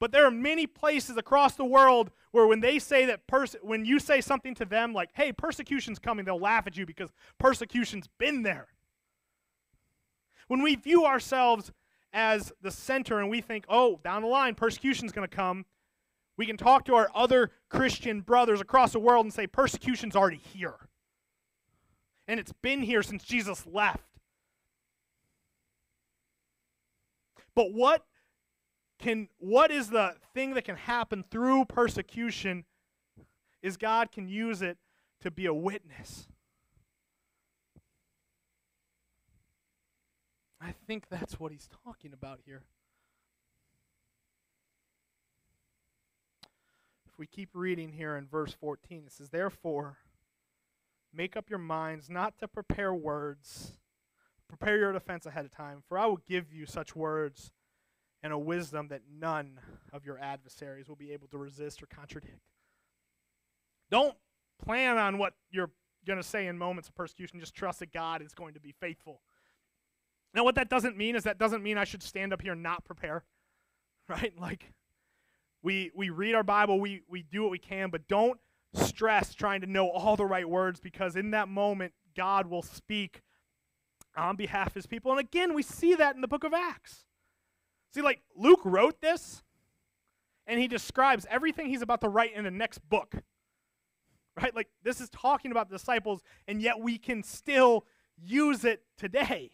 [0.00, 3.84] But there are many places across the world where when they say that pers- when
[3.84, 8.08] you say something to them like, "Hey, persecution's coming," they'll laugh at you because persecution's
[8.18, 8.68] been there.
[10.46, 11.72] When we view ourselves
[12.12, 15.66] as the center and we think, "Oh, down the line persecution's going to come,"
[16.38, 20.38] we can talk to our other Christian brothers across the world and say persecution's already
[20.38, 20.76] here.
[22.28, 24.04] And it's been here since Jesus left.
[27.54, 28.04] But what
[29.00, 32.64] can what is the thing that can happen through persecution
[33.60, 34.78] is God can use it
[35.22, 36.28] to be a witness.
[40.60, 42.62] I think that's what he's talking about here.
[47.18, 49.98] We keep reading here in verse 14, it says, Therefore,
[51.12, 53.78] make up your minds not to prepare words
[54.48, 57.52] Prepare your defense ahead of time, for I will give you such words
[58.22, 59.60] and a wisdom that none
[59.92, 62.40] of your adversaries will be able to resist or contradict.
[63.90, 64.16] Don't
[64.64, 65.70] plan on what you're
[66.06, 67.38] going to say in moments of persecution.
[67.38, 69.20] Just trust that God is going to be faithful.
[70.34, 72.62] Now, what that doesn't mean is that doesn't mean I should stand up here and
[72.62, 73.24] not prepare,
[74.08, 74.32] right?
[74.38, 74.72] Like,
[75.62, 78.38] we we read our Bible, we we do what we can, but don't
[78.74, 83.22] stress trying to know all the right words because in that moment, God will speak
[84.16, 85.10] on behalf of his people.
[85.10, 87.04] And again, we see that in the book of Acts.
[87.94, 89.42] See, like Luke wrote this,
[90.46, 93.14] and he describes everything he's about to write in the next book.
[94.40, 94.54] Right?
[94.54, 97.84] Like, this is talking about disciples, and yet we can still
[98.16, 99.50] use it today.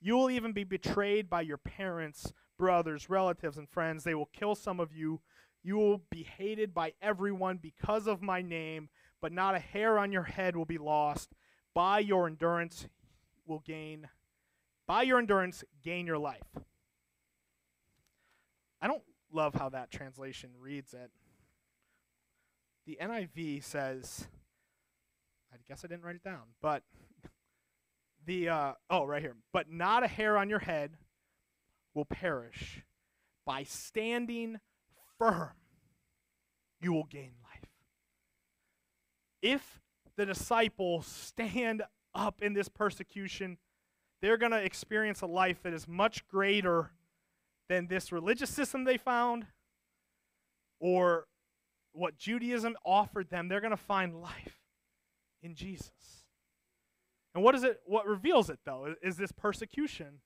[0.00, 4.04] You will even be betrayed by your parents, brothers, relatives, and friends.
[4.04, 5.20] They will kill some of you.
[5.62, 8.88] You will be hated by everyone because of my name,
[9.20, 11.30] but not a hair on your head will be lost.
[11.74, 12.88] By your endurance
[13.46, 14.08] will gain
[14.86, 16.56] by your endurance gain your life.
[18.80, 21.10] I don't love how that translation reads it.
[22.86, 24.28] The NIV says
[25.52, 26.82] I guess I didn't write it down, but
[28.28, 29.34] the uh, oh right here.
[29.52, 30.92] But not a hair on your head
[31.94, 32.84] will perish.
[33.44, 34.60] By standing
[35.18, 35.50] firm
[36.80, 37.70] you will gain life.
[39.42, 39.80] If
[40.16, 41.82] the disciples stand
[42.14, 43.56] up in this persecution
[44.20, 46.90] they're going to experience a life that is much greater
[47.68, 49.46] than this religious system they found
[50.80, 51.26] or
[51.92, 53.48] what Judaism offered them.
[53.48, 54.58] They're going to find life
[55.40, 56.17] in Jesus
[57.38, 60.22] and what is it what reveals it though is this persecution.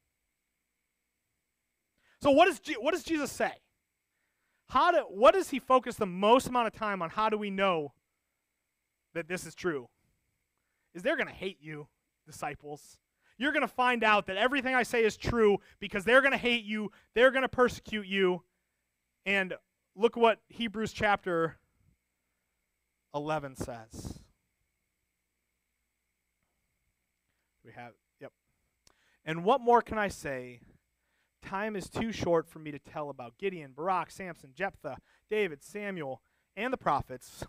[2.22, 3.52] So what does what does Jesus say?
[4.70, 7.10] How do what does he focus the most amount of time on?
[7.10, 7.92] How do we know
[9.12, 9.90] that this is true?
[10.94, 11.86] Is they're going to hate you,
[12.24, 12.96] disciples.
[13.36, 16.38] You're going to find out that everything I say is true because they're going to
[16.38, 18.42] hate you, they're going to persecute you.
[19.26, 19.52] And
[19.94, 21.58] look what Hebrews chapter
[23.14, 24.21] 11 says.
[27.64, 28.32] We have, yep.
[29.24, 30.60] And what more can I say?
[31.42, 34.98] Time is too short for me to tell about Gideon, Barak, Samson, Jephthah,
[35.28, 36.22] David, Samuel,
[36.56, 37.44] and the prophets,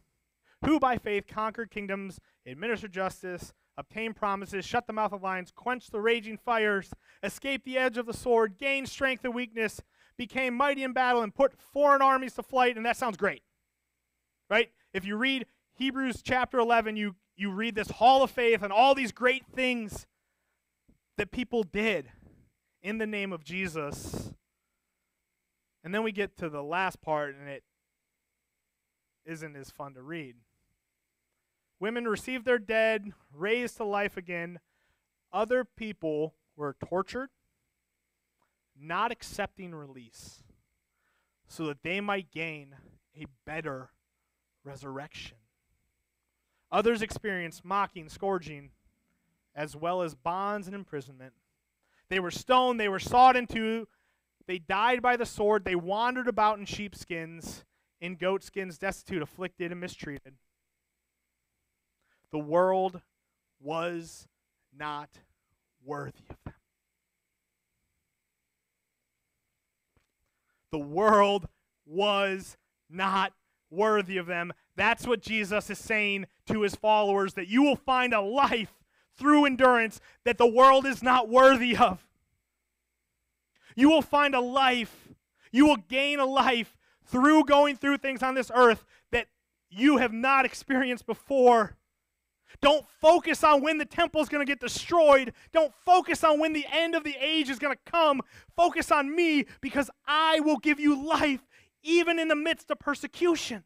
[0.66, 5.92] who by faith conquered kingdoms, administered justice, obtained promises, shut the mouth of lions, quenched
[5.92, 6.92] the raging fires,
[7.22, 9.82] escaped the edge of the sword, gained strength and weakness,
[10.18, 12.78] became mighty in battle, and put foreign armies to flight.
[12.78, 13.44] And that sounds great,
[14.50, 14.70] right?
[14.94, 18.96] If you read Hebrews chapter 11, you you read this hall of faith and all
[18.96, 20.06] these great things
[21.18, 22.12] that people did
[22.82, 24.32] in the name of Jesus.
[25.84, 27.64] And then we get to the last part, and it
[29.26, 30.36] isn't as fun to read.
[31.80, 34.60] Women received their dead, raised to life again.
[35.32, 37.30] Other people were tortured,
[38.80, 40.44] not accepting release,
[41.48, 42.76] so that they might gain
[43.16, 43.90] a better
[44.64, 45.38] resurrection.
[46.74, 48.72] Others experienced mocking, scourging,
[49.56, 51.34] as well as bonds and imprisonment.
[52.10, 53.88] They were stoned, they were sawed into,
[54.48, 57.64] they died by the sword, they wandered about in sheepskins,
[58.02, 60.34] in goatskins, destitute, afflicted, and mistreated.
[62.32, 63.02] The world
[63.62, 64.28] was
[64.76, 65.10] not
[65.86, 66.54] worthy of them.
[70.72, 71.48] The world
[71.86, 72.58] was
[72.90, 73.34] not
[73.70, 74.54] worthy of them.
[74.76, 78.74] That's what Jesus is saying to his followers that you will find a life
[79.18, 82.08] through endurance that the world is not worthy of.
[83.76, 85.10] You will find a life,
[85.52, 89.28] you will gain a life through going through things on this earth that
[89.70, 91.78] you have not experienced before.
[92.62, 95.34] Don't focus on when the temple is going to get destroyed.
[95.52, 98.22] Don't focus on when the end of the age is going to come.
[98.56, 101.42] Focus on me because I will give you life
[101.82, 103.64] even in the midst of persecution.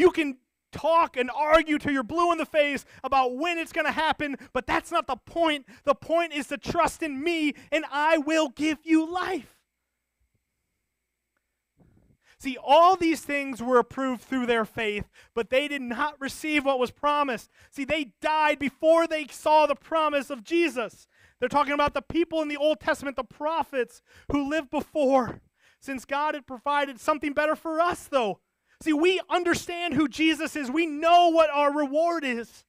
[0.00, 0.38] You can
[0.72, 4.36] talk and argue till you're blue in the face about when it's going to happen,
[4.54, 5.66] but that's not the point.
[5.84, 9.58] The point is to trust in me, and I will give you life.
[12.38, 16.78] See, all these things were approved through their faith, but they did not receive what
[16.78, 17.50] was promised.
[17.70, 21.06] See, they died before they saw the promise of Jesus.
[21.38, 24.00] They're talking about the people in the Old Testament, the prophets
[24.32, 25.42] who lived before.
[25.78, 28.40] Since God had provided something better for us, though,
[28.82, 32.64] See, we understand who Jesus is, we know what our reward is,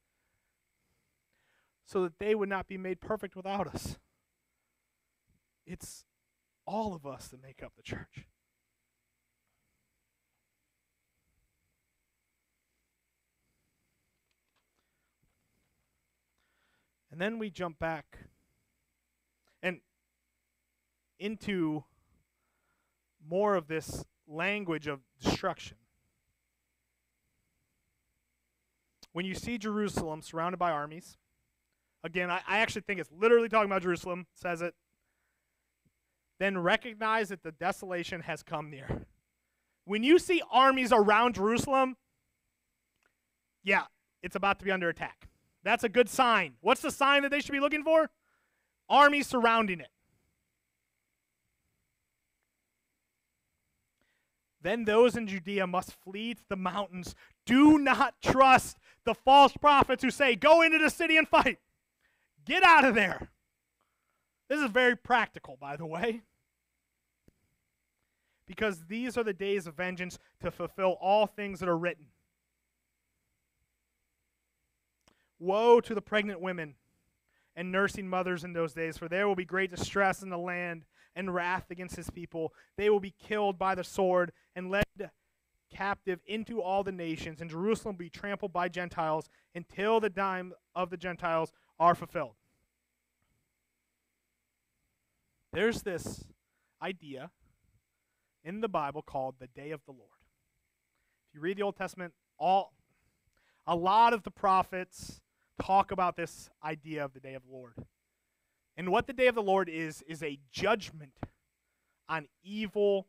[1.85, 3.97] so that they would not be made perfect without us.
[5.65, 6.03] It's
[6.65, 8.27] all of us that make up the church.
[17.11, 18.17] And then we jump back
[19.61, 19.81] and
[21.19, 21.83] into
[23.29, 25.77] more of this language of destruction.
[29.13, 31.17] When you see Jerusalem surrounded by armies,
[32.03, 34.73] again, I, I actually think it's literally talking about Jerusalem, says it.
[36.39, 39.05] then recognize that the desolation has come near.
[39.85, 41.97] When you see armies around Jerusalem,
[43.63, 43.83] yeah,
[44.23, 45.27] it's about to be under attack.
[45.63, 46.53] That's a good sign.
[46.61, 48.09] What's the sign that they should be looking for?
[48.89, 49.89] Armies surrounding it.
[54.63, 57.15] Then those in Judea must flee to the mountains.
[57.45, 61.59] Do not trust the false prophets who say, Go into the city and fight.
[62.45, 63.29] Get out of there.
[64.49, 66.21] This is very practical, by the way.
[68.45, 72.07] Because these are the days of vengeance to fulfill all things that are written.
[75.39, 76.75] Woe to the pregnant women
[77.55, 80.83] and nursing mothers in those days, for there will be great distress in the land
[81.15, 82.53] and wrath against his people.
[82.77, 84.83] They will be killed by the sword and led
[85.71, 90.89] captive into all the nations, and Jerusalem be trampled by Gentiles until the time of
[90.89, 92.35] the Gentiles are fulfilled.
[95.53, 96.23] There's this
[96.81, 97.31] idea
[98.43, 100.09] in the Bible called the day of the Lord.
[101.29, 102.73] If you read the Old Testament, all
[103.67, 105.21] a lot of the prophets
[105.61, 107.73] talk about this idea of the day of the Lord.
[108.75, 111.13] And what the day of the Lord is, is a judgment
[112.09, 113.07] on evil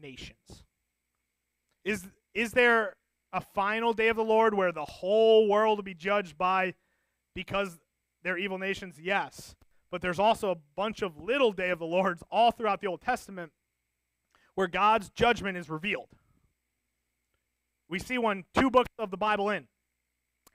[0.00, 0.64] nations.
[1.86, 2.96] Is, is there
[3.32, 6.74] a final day of the Lord where the whole world will be judged by
[7.32, 7.78] because
[8.24, 8.96] they're evil nations?
[9.00, 9.54] Yes.
[9.92, 13.02] But there's also a bunch of little day of the Lords all throughout the Old
[13.02, 13.52] Testament
[14.56, 16.08] where God's judgment is revealed.
[17.88, 19.68] We see one two books of the Bible in.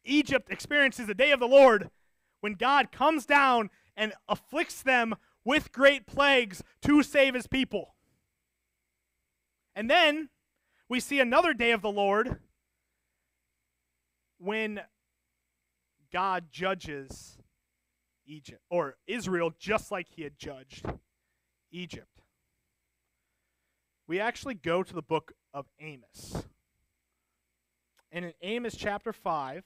[0.04, 1.90] Egypt experiences the day of the Lord
[2.42, 5.16] when God comes down and afflicts them
[5.46, 7.96] with great plagues to save his people.
[9.74, 10.28] And then
[10.92, 12.36] we see another day of the Lord
[14.40, 14.82] when
[16.12, 17.38] God judges
[18.26, 20.86] Egypt, or Israel, just like he had judged
[21.72, 22.24] Egypt.
[24.06, 26.44] We actually go to the book of Amos.
[28.12, 29.64] And in Amos chapter 5,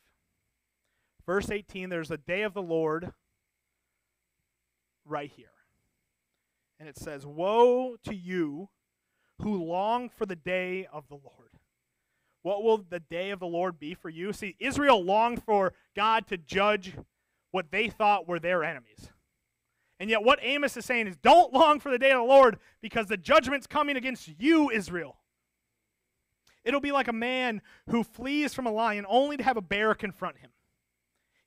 [1.25, 3.11] verse 18, there's a day of the Lord
[5.03, 5.47] right here.
[6.79, 8.69] And it says, Woe to you
[9.41, 11.51] who long for the day of the Lord.
[12.41, 14.31] What will the day of the Lord be for you?
[14.31, 16.93] See, Israel longed for God to judge
[17.51, 19.09] what they thought were their enemies.
[19.99, 22.59] And yet, what Amos is saying is don't long for the day of the Lord
[22.81, 25.17] because the judgment's coming against you, Israel.
[26.63, 29.93] It'll be like a man who flees from a lion only to have a bear
[29.93, 30.49] confront him.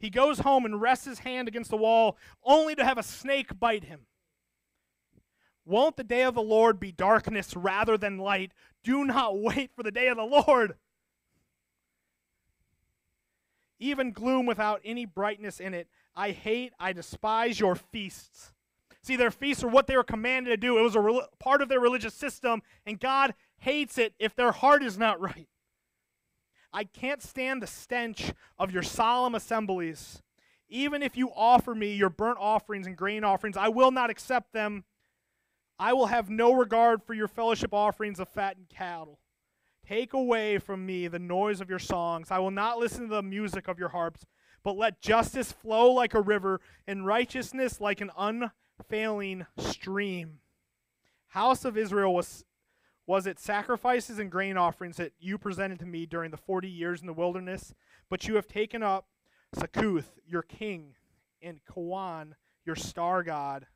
[0.00, 3.58] He goes home and rests his hand against the wall only to have a snake
[3.58, 4.06] bite him.
[5.68, 8.52] Won't the day of the Lord be darkness rather than light?
[8.82, 10.76] Do not wait for the day of the Lord.
[13.78, 15.88] Even gloom without any brightness in it.
[16.16, 18.54] I hate, I despise your feasts.
[19.02, 20.78] See, their feasts are what they were commanded to do.
[20.78, 24.52] It was a re- part of their religious system, and God hates it if their
[24.52, 25.48] heart is not right.
[26.72, 30.22] I can't stand the stench of your solemn assemblies.
[30.70, 34.54] Even if you offer me your burnt offerings and grain offerings, I will not accept
[34.54, 34.84] them.
[35.78, 39.20] I will have no regard for your fellowship offerings of fattened cattle.
[39.86, 42.30] Take away from me the noise of your songs.
[42.30, 44.26] I will not listen to the music of your harps,
[44.64, 50.40] but let justice flow like a river and righteousness like an unfailing stream.
[51.28, 52.44] House of Israel was
[53.06, 57.00] was it sacrifices and grain offerings that you presented to me during the 40 years
[57.00, 57.72] in the wilderness?
[58.10, 59.06] But you have taken up
[59.56, 60.94] Sakkuth, your king,
[61.40, 62.34] and Kaiwan,
[62.66, 63.66] your star god.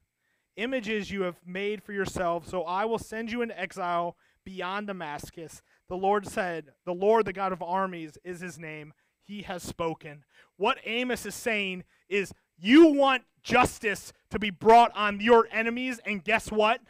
[0.56, 5.62] Images you have made for yourselves, so I will send you into exile beyond Damascus.
[5.88, 8.92] The Lord said, The Lord, the God of armies, is his name.
[9.22, 10.24] He has spoken.
[10.56, 16.22] What Amos is saying is, You want justice to be brought on your enemies, and
[16.22, 16.80] guess what?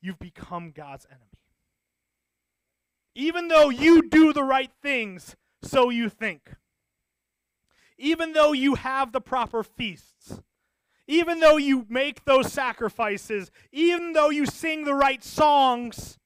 [0.00, 1.24] you've become God's enemy.
[3.14, 6.54] Even though you do the right things, so you think.
[7.98, 10.40] Even though you have the proper feasts,
[11.08, 16.18] even though you make those sacrifices, even though you sing the right songs,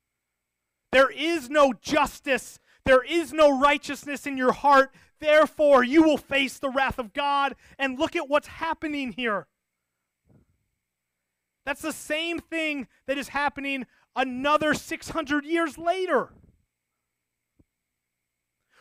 [0.90, 4.92] there is no justice, there is no righteousness in your heart.
[5.20, 7.54] Therefore, you will face the wrath of God.
[7.78, 9.46] And look at what's happening here.
[11.64, 16.30] That's the same thing that is happening another 600 years later.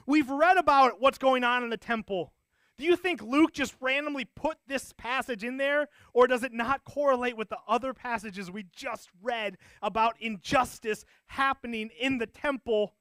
[0.08, 2.34] We've read about what's going on in the temple.
[2.82, 6.84] Do you think Luke just randomly put this passage in there, or does it not
[6.84, 12.95] correlate with the other passages we just read about injustice happening in the temple?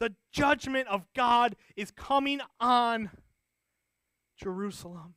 [0.00, 3.08] The judgment of God is coming on
[4.36, 5.14] Jerusalem,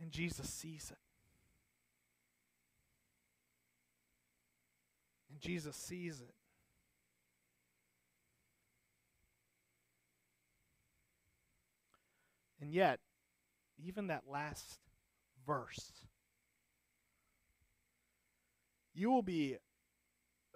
[0.00, 0.98] and Jesus sees it.
[5.28, 6.37] And Jesus sees it.
[12.60, 13.00] And yet,
[13.78, 14.78] even that last
[15.46, 15.92] verse,
[18.94, 19.56] you will be,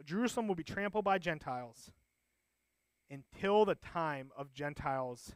[0.05, 1.93] Jerusalem will be trampled by Gentiles
[3.11, 5.35] until the time of Gentiles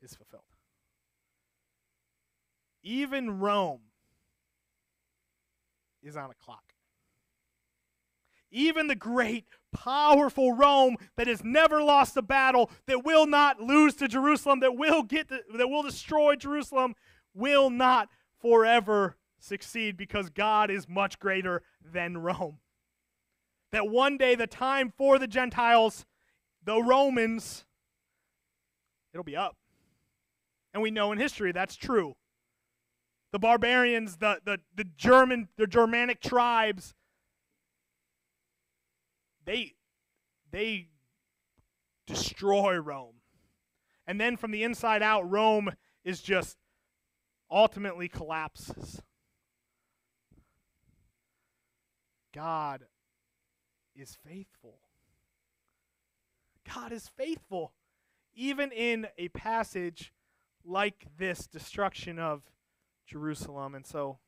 [0.00, 0.42] is fulfilled.
[2.82, 3.80] Even Rome
[6.02, 6.73] is on a clock.
[8.54, 13.94] Even the great, powerful Rome that has never lost a battle, that will not lose
[13.96, 16.94] to Jerusalem, that will get to, that will destroy Jerusalem,
[17.34, 18.08] will not
[18.40, 22.58] forever succeed because God is much greater than Rome.
[23.72, 26.06] That one day the time for the Gentiles,
[26.64, 27.64] the Romans,
[29.12, 29.56] it'll be up.
[30.72, 32.14] And we know in history that's true.
[33.32, 36.94] The barbarians, the, the, the German, the Germanic tribes,
[39.44, 39.74] they
[40.50, 40.88] they
[42.06, 43.16] destroy Rome.
[44.06, 45.72] And then from the inside out, Rome
[46.04, 46.56] is just
[47.50, 49.00] ultimately collapses.
[52.34, 52.84] God
[53.94, 54.78] is faithful.
[56.72, 57.72] God is faithful.
[58.34, 60.12] Even in a passage
[60.64, 62.42] like this destruction of
[63.06, 63.74] Jerusalem.
[63.74, 64.18] And so,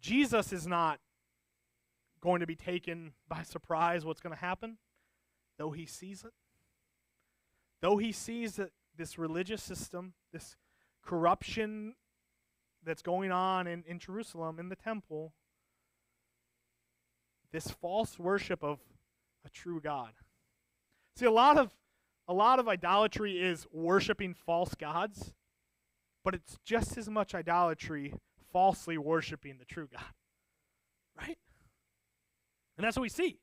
[0.00, 1.00] Jesus is not
[2.20, 4.78] going to be taken by surprise what's going to happen,
[5.58, 6.32] though he sees it.
[7.80, 10.56] Though he sees that this religious system, this
[11.04, 11.94] corruption
[12.84, 15.32] that's going on in, in Jerusalem, in the temple,
[17.52, 18.78] this false worship of
[19.44, 20.12] a true God.
[21.16, 21.74] See, a lot of
[22.28, 25.32] a lot of idolatry is worshiping false gods,
[26.22, 28.12] but it's just as much idolatry
[28.52, 30.12] falsely worshiping the true God.
[31.18, 31.38] Right?
[32.78, 33.40] And that's what we see.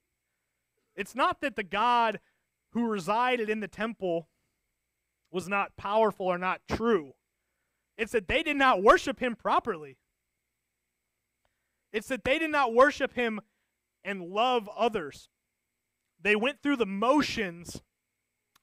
[0.96, 2.20] It's not that the God
[2.72, 4.30] who resided in the temple
[5.30, 7.12] was not powerful or not true.
[7.98, 9.98] It's that they did not worship him properly.
[11.92, 13.42] It's that they did not worship him
[14.06, 15.30] and love others.
[16.22, 17.82] They went through the motions,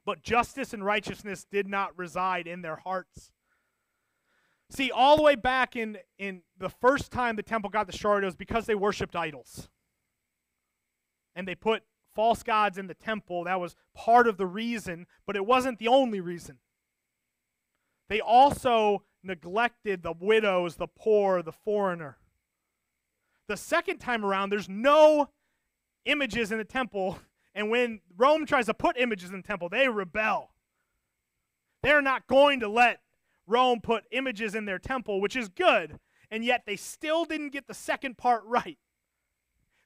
[0.06, 3.30] but justice and righteousness did not reside in their hearts.
[4.70, 8.26] See, all the way back in, in the first time the temple got destroyed, it
[8.26, 9.68] was because they worshiped idols
[11.34, 11.82] and they put
[12.14, 13.44] false gods in the temple.
[13.44, 16.58] That was part of the reason, but it wasn't the only reason.
[18.08, 22.18] They also neglected the widows, the poor, the foreigner.
[23.48, 25.30] The second time around, there's no
[26.04, 27.18] images in the temple,
[27.54, 30.50] and when Rome tries to put images in the temple, they rebel.
[31.82, 33.00] They're not going to let
[33.46, 35.98] Rome put images in their temple, which is good,
[36.30, 38.78] and yet they still didn't get the second part right.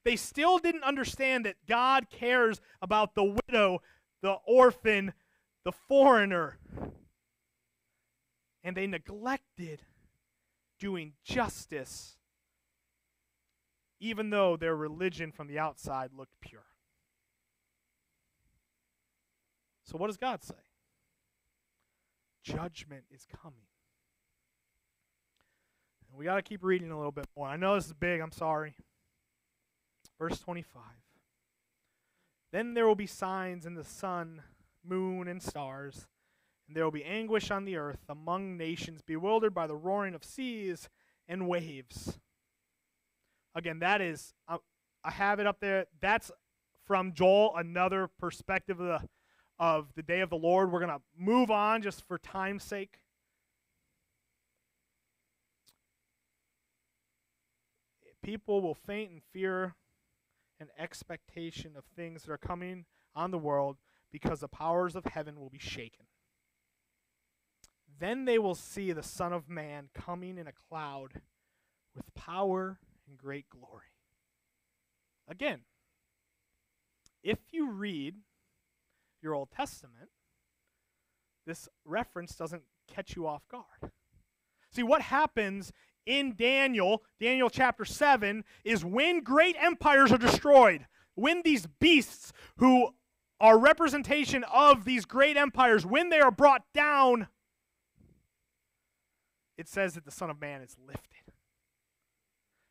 [0.07, 3.81] They still didn't understand that God cares about the widow,
[4.21, 5.11] the orphan,
[5.65, 6.59] the foreigner.
[8.63, 9.81] And they neglected
[10.79, 12.15] doing justice,
[13.99, 16.63] even though their religion from the outside looked pure.
[19.83, 20.55] So, what does God say?
[22.45, 23.67] Judgment is coming.
[26.15, 27.49] We got to keep reading a little bit more.
[27.49, 28.73] I know this is big, I'm sorry.
[30.19, 30.81] Verse 25.
[32.51, 34.41] Then there will be signs in the sun,
[34.83, 36.07] moon, and stars,
[36.67, 40.23] and there will be anguish on the earth among nations, bewildered by the roaring of
[40.23, 40.89] seas
[41.27, 42.17] and waves.
[43.53, 44.57] Again, that is, I,
[45.03, 45.85] I have it up there.
[46.01, 46.31] That's
[46.85, 49.09] from Joel, another perspective of the,
[49.59, 50.71] of the day of the Lord.
[50.71, 52.99] We're going to move on just for time's sake.
[58.23, 59.75] People will faint in fear
[60.59, 62.85] and expectation of things that are coming
[63.15, 63.77] on the world
[64.11, 66.05] because the powers of heaven will be shaken.
[67.99, 71.21] Then they will see the Son of Man coming in a cloud
[71.95, 73.93] with power and great glory.
[75.27, 75.61] Again,
[77.23, 78.15] if you read
[79.21, 80.09] your Old Testament,
[81.45, 83.91] this reference doesn't catch you off guard.
[84.71, 85.71] See, what happens
[86.07, 92.89] in Daniel, Daniel chapter 7, is when great empires are destroyed, when these beasts who
[93.39, 97.27] are representation of these great empires, when they are brought down,
[99.57, 101.26] it says that the Son of Man is lifted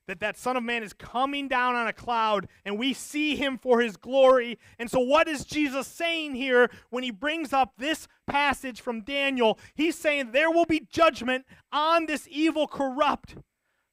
[0.07, 3.59] that that son of man is coming down on a cloud and we see him
[3.59, 8.09] for his glory and so what is jesus saying here when he brings up this
[8.27, 13.37] passage from daniel he's saying there will be judgment on this evil corrupt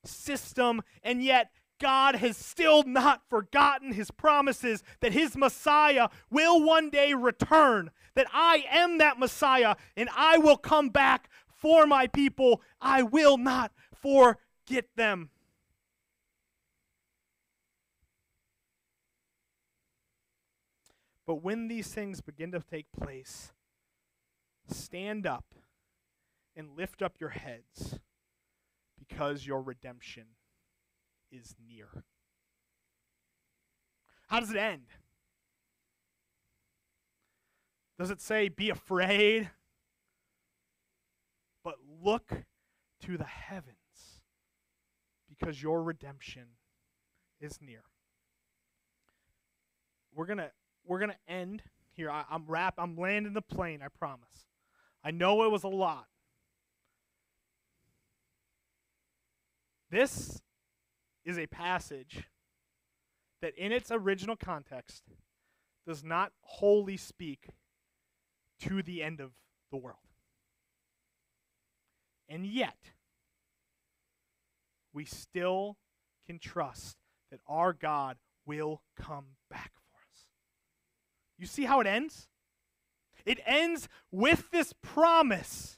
[0.05, 1.51] system and yet
[1.84, 8.28] God has still not forgotten his promises that his Messiah will one day return, that
[8.32, 12.61] I am that Messiah and I will come back for my people.
[12.80, 15.30] I will not forget them.
[21.26, 23.53] But when these things begin to take place,
[24.67, 25.45] stand up
[26.55, 27.99] and lift up your heads
[28.99, 30.26] because your redemption
[31.32, 32.03] is near.
[34.28, 34.88] How does it end?
[37.97, 39.49] Does it say, be afraid?
[41.63, 42.43] But look
[43.03, 43.78] to the heavens
[45.30, 46.43] because your redemption
[47.39, 47.84] is near.
[50.13, 50.51] We're going to
[50.86, 52.09] we're to end here.
[52.09, 54.47] I, am wrap I'm landing the plane, I promise.
[55.03, 56.07] I know it was a lot.
[59.89, 60.41] This
[61.23, 62.23] is a passage
[63.41, 65.03] that, in its original context,
[65.86, 67.49] does not wholly speak
[68.61, 69.31] to the end of
[69.71, 69.97] the world.
[72.29, 72.77] And yet,
[74.93, 75.77] we still
[76.25, 76.97] can trust
[77.29, 79.71] that our God will come back.
[81.43, 82.29] You see how it ends?
[83.25, 85.77] It ends with this promise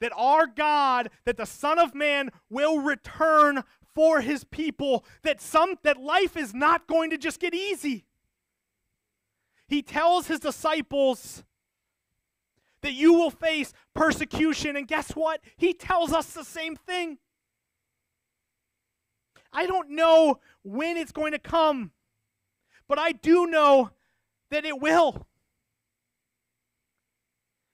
[0.00, 3.62] that our God, that the Son of Man will return
[3.94, 8.06] for his people, that some that life is not going to just get easy.
[9.68, 11.44] He tells his disciples
[12.80, 15.42] that you will face persecution and guess what?
[15.58, 17.18] He tells us the same thing.
[19.52, 21.92] I don't know when it's going to come,
[22.88, 23.90] but I do know
[24.50, 25.26] that it will.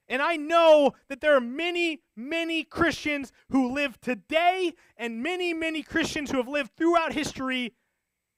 [0.09, 5.85] And I know that there are many, many Christians who live today and many, many
[5.85, 7.75] Christians who have lived throughout history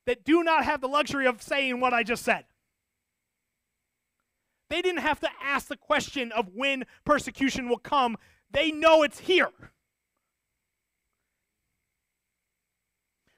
[0.07, 2.45] that do not have the luxury of saying what I just said.
[4.69, 8.17] They didn't have to ask the question of when persecution will come,
[8.51, 9.49] they know it's here.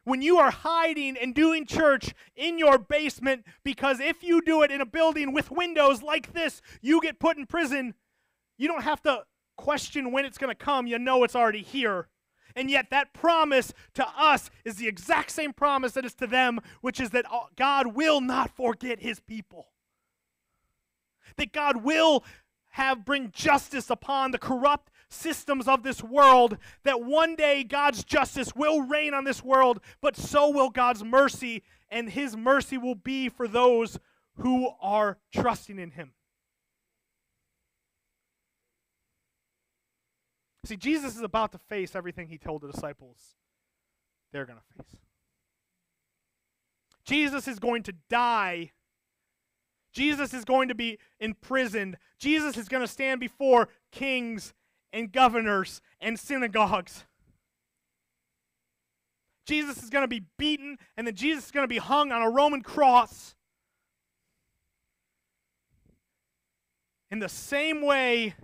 [0.04, 4.70] When you are hiding and doing church in your basement because if you do it
[4.70, 7.94] in a building with windows like this, you get put in prison.
[8.56, 9.24] You don't have to
[9.56, 10.86] question when it's going to come.
[10.86, 12.08] You know it's already here.
[12.56, 16.60] And yet, that promise to us is the exact same promise that is to them,
[16.82, 19.72] which is that uh, God will not forget his people.
[21.36, 22.24] That God will
[22.74, 28.56] have bring justice upon the corrupt systems of this world, that one day God's justice
[28.56, 33.28] will reign on this world, but so will God's mercy, and his mercy will be
[33.28, 34.00] for those
[34.38, 36.14] who are trusting in him.
[40.64, 43.36] See, Jesus is about to face everything he told the disciples
[44.32, 45.00] they're going to face.
[47.04, 48.72] Jesus is going to die.
[49.94, 51.96] Jesus is going to be imprisoned.
[52.18, 54.52] Jesus is going to stand before kings
[54.92, 57.04] and governors and synagogues.
[59.46, 62.22] Jesus is going to be beaten, and then Jesus is going to be hung on
[62.22, 63.34] a Roman cross.
[67.10, 68.34] In the same way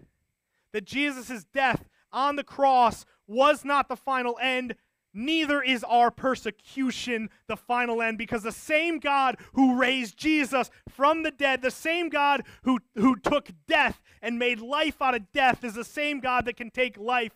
[0.73, 4.77] that Jesus' death on the cross was not the final end,
[5.13, 11.23] neither is our persecution the final end because the same God who raised Jesus from
[11.23, 15.65] the dead, the same God who, who took death and made life out of death,
[15.65, 17.33] is the same God that can take life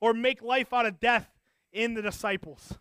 [0.00, 1.28] or make life out of death
[1.72, 2.74] in the disciples.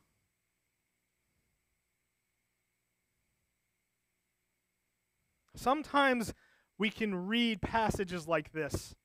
[5.56, 6.34] Sometimes
[6.78, 8.96] we can read passages like this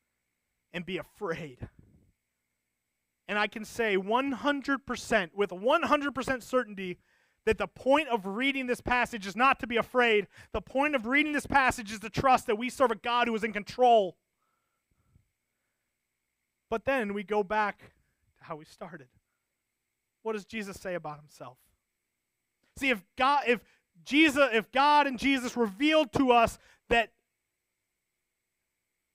[0.72, 1.68] and be afraid.
[3.28, 6.98] And I can say 100%, with 100% certainty,
[7.44, 10.26] that the point of reading this passage is not to be afraid.
[10.52, 13.34] The point of reading this passage is to trust that we serve a God who
[13.34, 14.16] is in control.
[16.70, 17.78] But then we go back
[18.38, 19.08] to how we started.
[20.22, 21.58] What does Jesus say about himself?
[22.76, 23.60] See, if God, if
[24.04, 26.58] Jesus, if God and Jesus revealed to us
[26.88, 27.12] that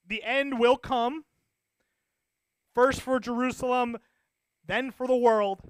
[0.07, 1.26] the end will come,
[2.74, 3.97] first for Jerusalem,
[4.65, 5.61] then for the world,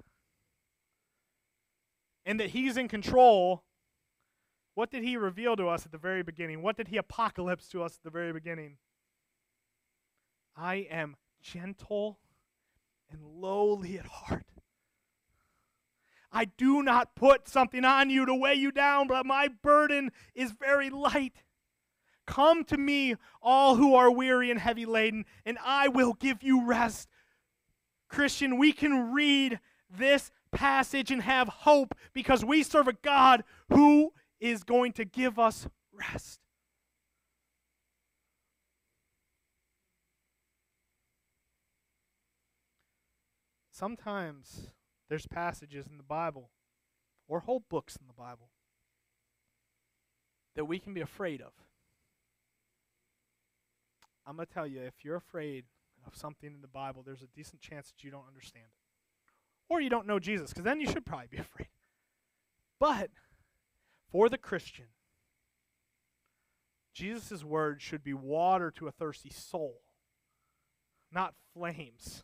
[2.26, 3.64] and that he's in control,
[4.76, 6.62] what did he reveal to us at the very beginning?
[6.62, 8.78] What did he apocalypse to us at the very beginning?
[10.56, 12.20] I am gentle
[13.12, 14.46] and lowly at heart.
[16.32, 20.52] I do not put something on you to weigh you down, but my burden is
[20.52, 21.44] very light.
[22.26, 26.66] Come to me, all who are weary and heavy laden, and I will give you
[26.66, 27.10] rest.
[28.08, 29.60] Christian, we can read
[29.90, 35.38] this passage and have hope because we serve a God who is going to give
[35.40, 36.40] us rest.
[43.72, 44.70] Sometimes
[45.10, 46.52] there's passages in the Bible
[47.28, 48.50] or whole books in the Bible
[50.56, 51.52] that we can be afraid of.
[54.26, 55.66] I'm going to tell you if you're afraid
[56.06, 59.74] of something in the Bible, there's a decent chance that you don't understand it.
[59.74, 61.70] Or you don't know Jesus, because then you should probably be afraid.
[62.80, 63.10] But
[64.12, 64.86] for the Christian,
[66.94, 69.82] Jesus' word should be water to a thirsty soul,
[71.12, 72.24] not flames.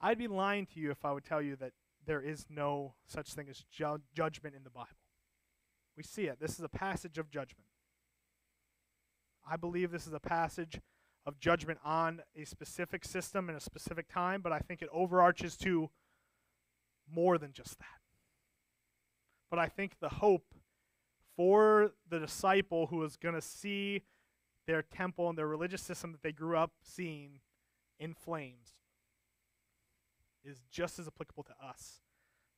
[0.00, 1.72] I'd be lying to you if I would tell you that
[2.06, 4.88] there is no such thing as ju- judgment in the Bible.
[5.96, 6.38] We see it.
[6.40, 7.66] This is a passage of judgment.
[9.48, 10.80] I believe this is a passage
[11.26, 15.56] of judgment on a specific system in a specific time, but I think it overarches
[15.58, 15.90] to
[17.12, 17.86] more than just that.
[19.50, 20.54] But I think the hope
[21.36, 24.02] for the disciple who is going to see
[24.66, 27.40] their temple and their religious system that they grew up seeing
[27.98, 28.74] in flames
[30.44, 32.00] is just as applicable to us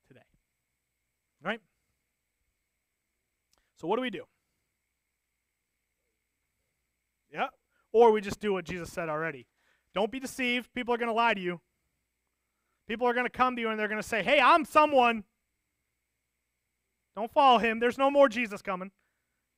[0.07, 0.21] today.
[1.43, 1.61] Right?
[3.79, 4.25] So, what do we do?
[7.33, 7.49] Yeah.
[7.93, 9.47] Or we just do what Jesus said already.
[9.95, 10.73] Don't be deceived.
[10.75, 11.61] People are going to lie to you.
[12.89, 15.25] People are going to come to you and they're going to say, hey, I'm someone.
[17.15, 17.79] Don't follow him.
[17.79, 18.91] There's no more Jesus coming.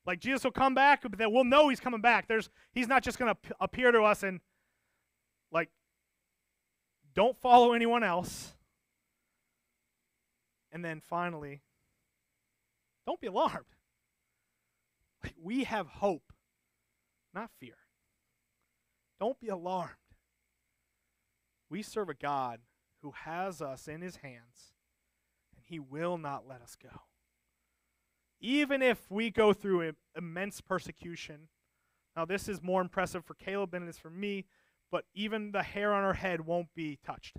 [0.06, 2.28] Like Jesus will come back, but then we'll know he's coming back.
[2.28, 4.40] There's he's not just going to appear to us and
[5.50, 5.70] like
[7.14, 8.54] don't follow anyone else.
[10.72, 11.62] And then finally,
[13.06, 13.66] don't be alarmed.
[15.40, 16.32] We have hope,
[17.32, 17.76] not fear.
[19.20, 19.92] Don't be alarmed.
[21.70, 22.60] We serve a God
[23.02, 24.74] who has us in his hands,
[25.54, 27.02] and he will not let us go.
[28.40, 31.48] Even if we go through immense persecution,
[32.16, 34.44] now this is more impressive for Caleb than it is for me,
[34.90, 37.36] but even the hair on our head won't be touched.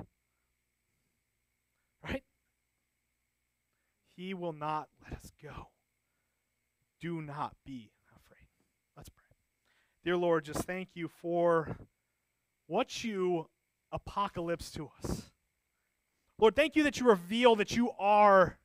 [2.03, 2.23] Right?
[4.15, 5.67] He will not let us go
[6.99, 8.47] do not be afraid.
[8.95, 9.23] Let's pray.
[10.03, 11.77] Dear Lord, just thank you for
[12.67, 13.47] what you
[13.91, 15.29] apocalypse to us.
[16.37, 18.57] Lord, thank you that you reveal that you are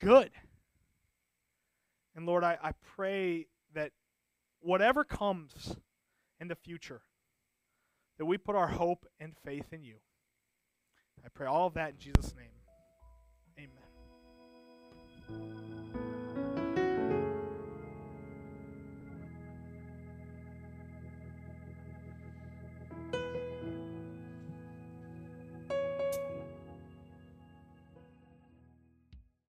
[0.00, 0.30] good.
[2.16, 3.92] And Lord, I, I pray that
[4.60, 5.76] whatever comes
[6.40, 7.02] in the future,
[8.18, 9.96] that we put our hope and faith in you.
[11.24, 12.46] I pray all of that in Jesus' name.
[15.30, 15.67] Amen.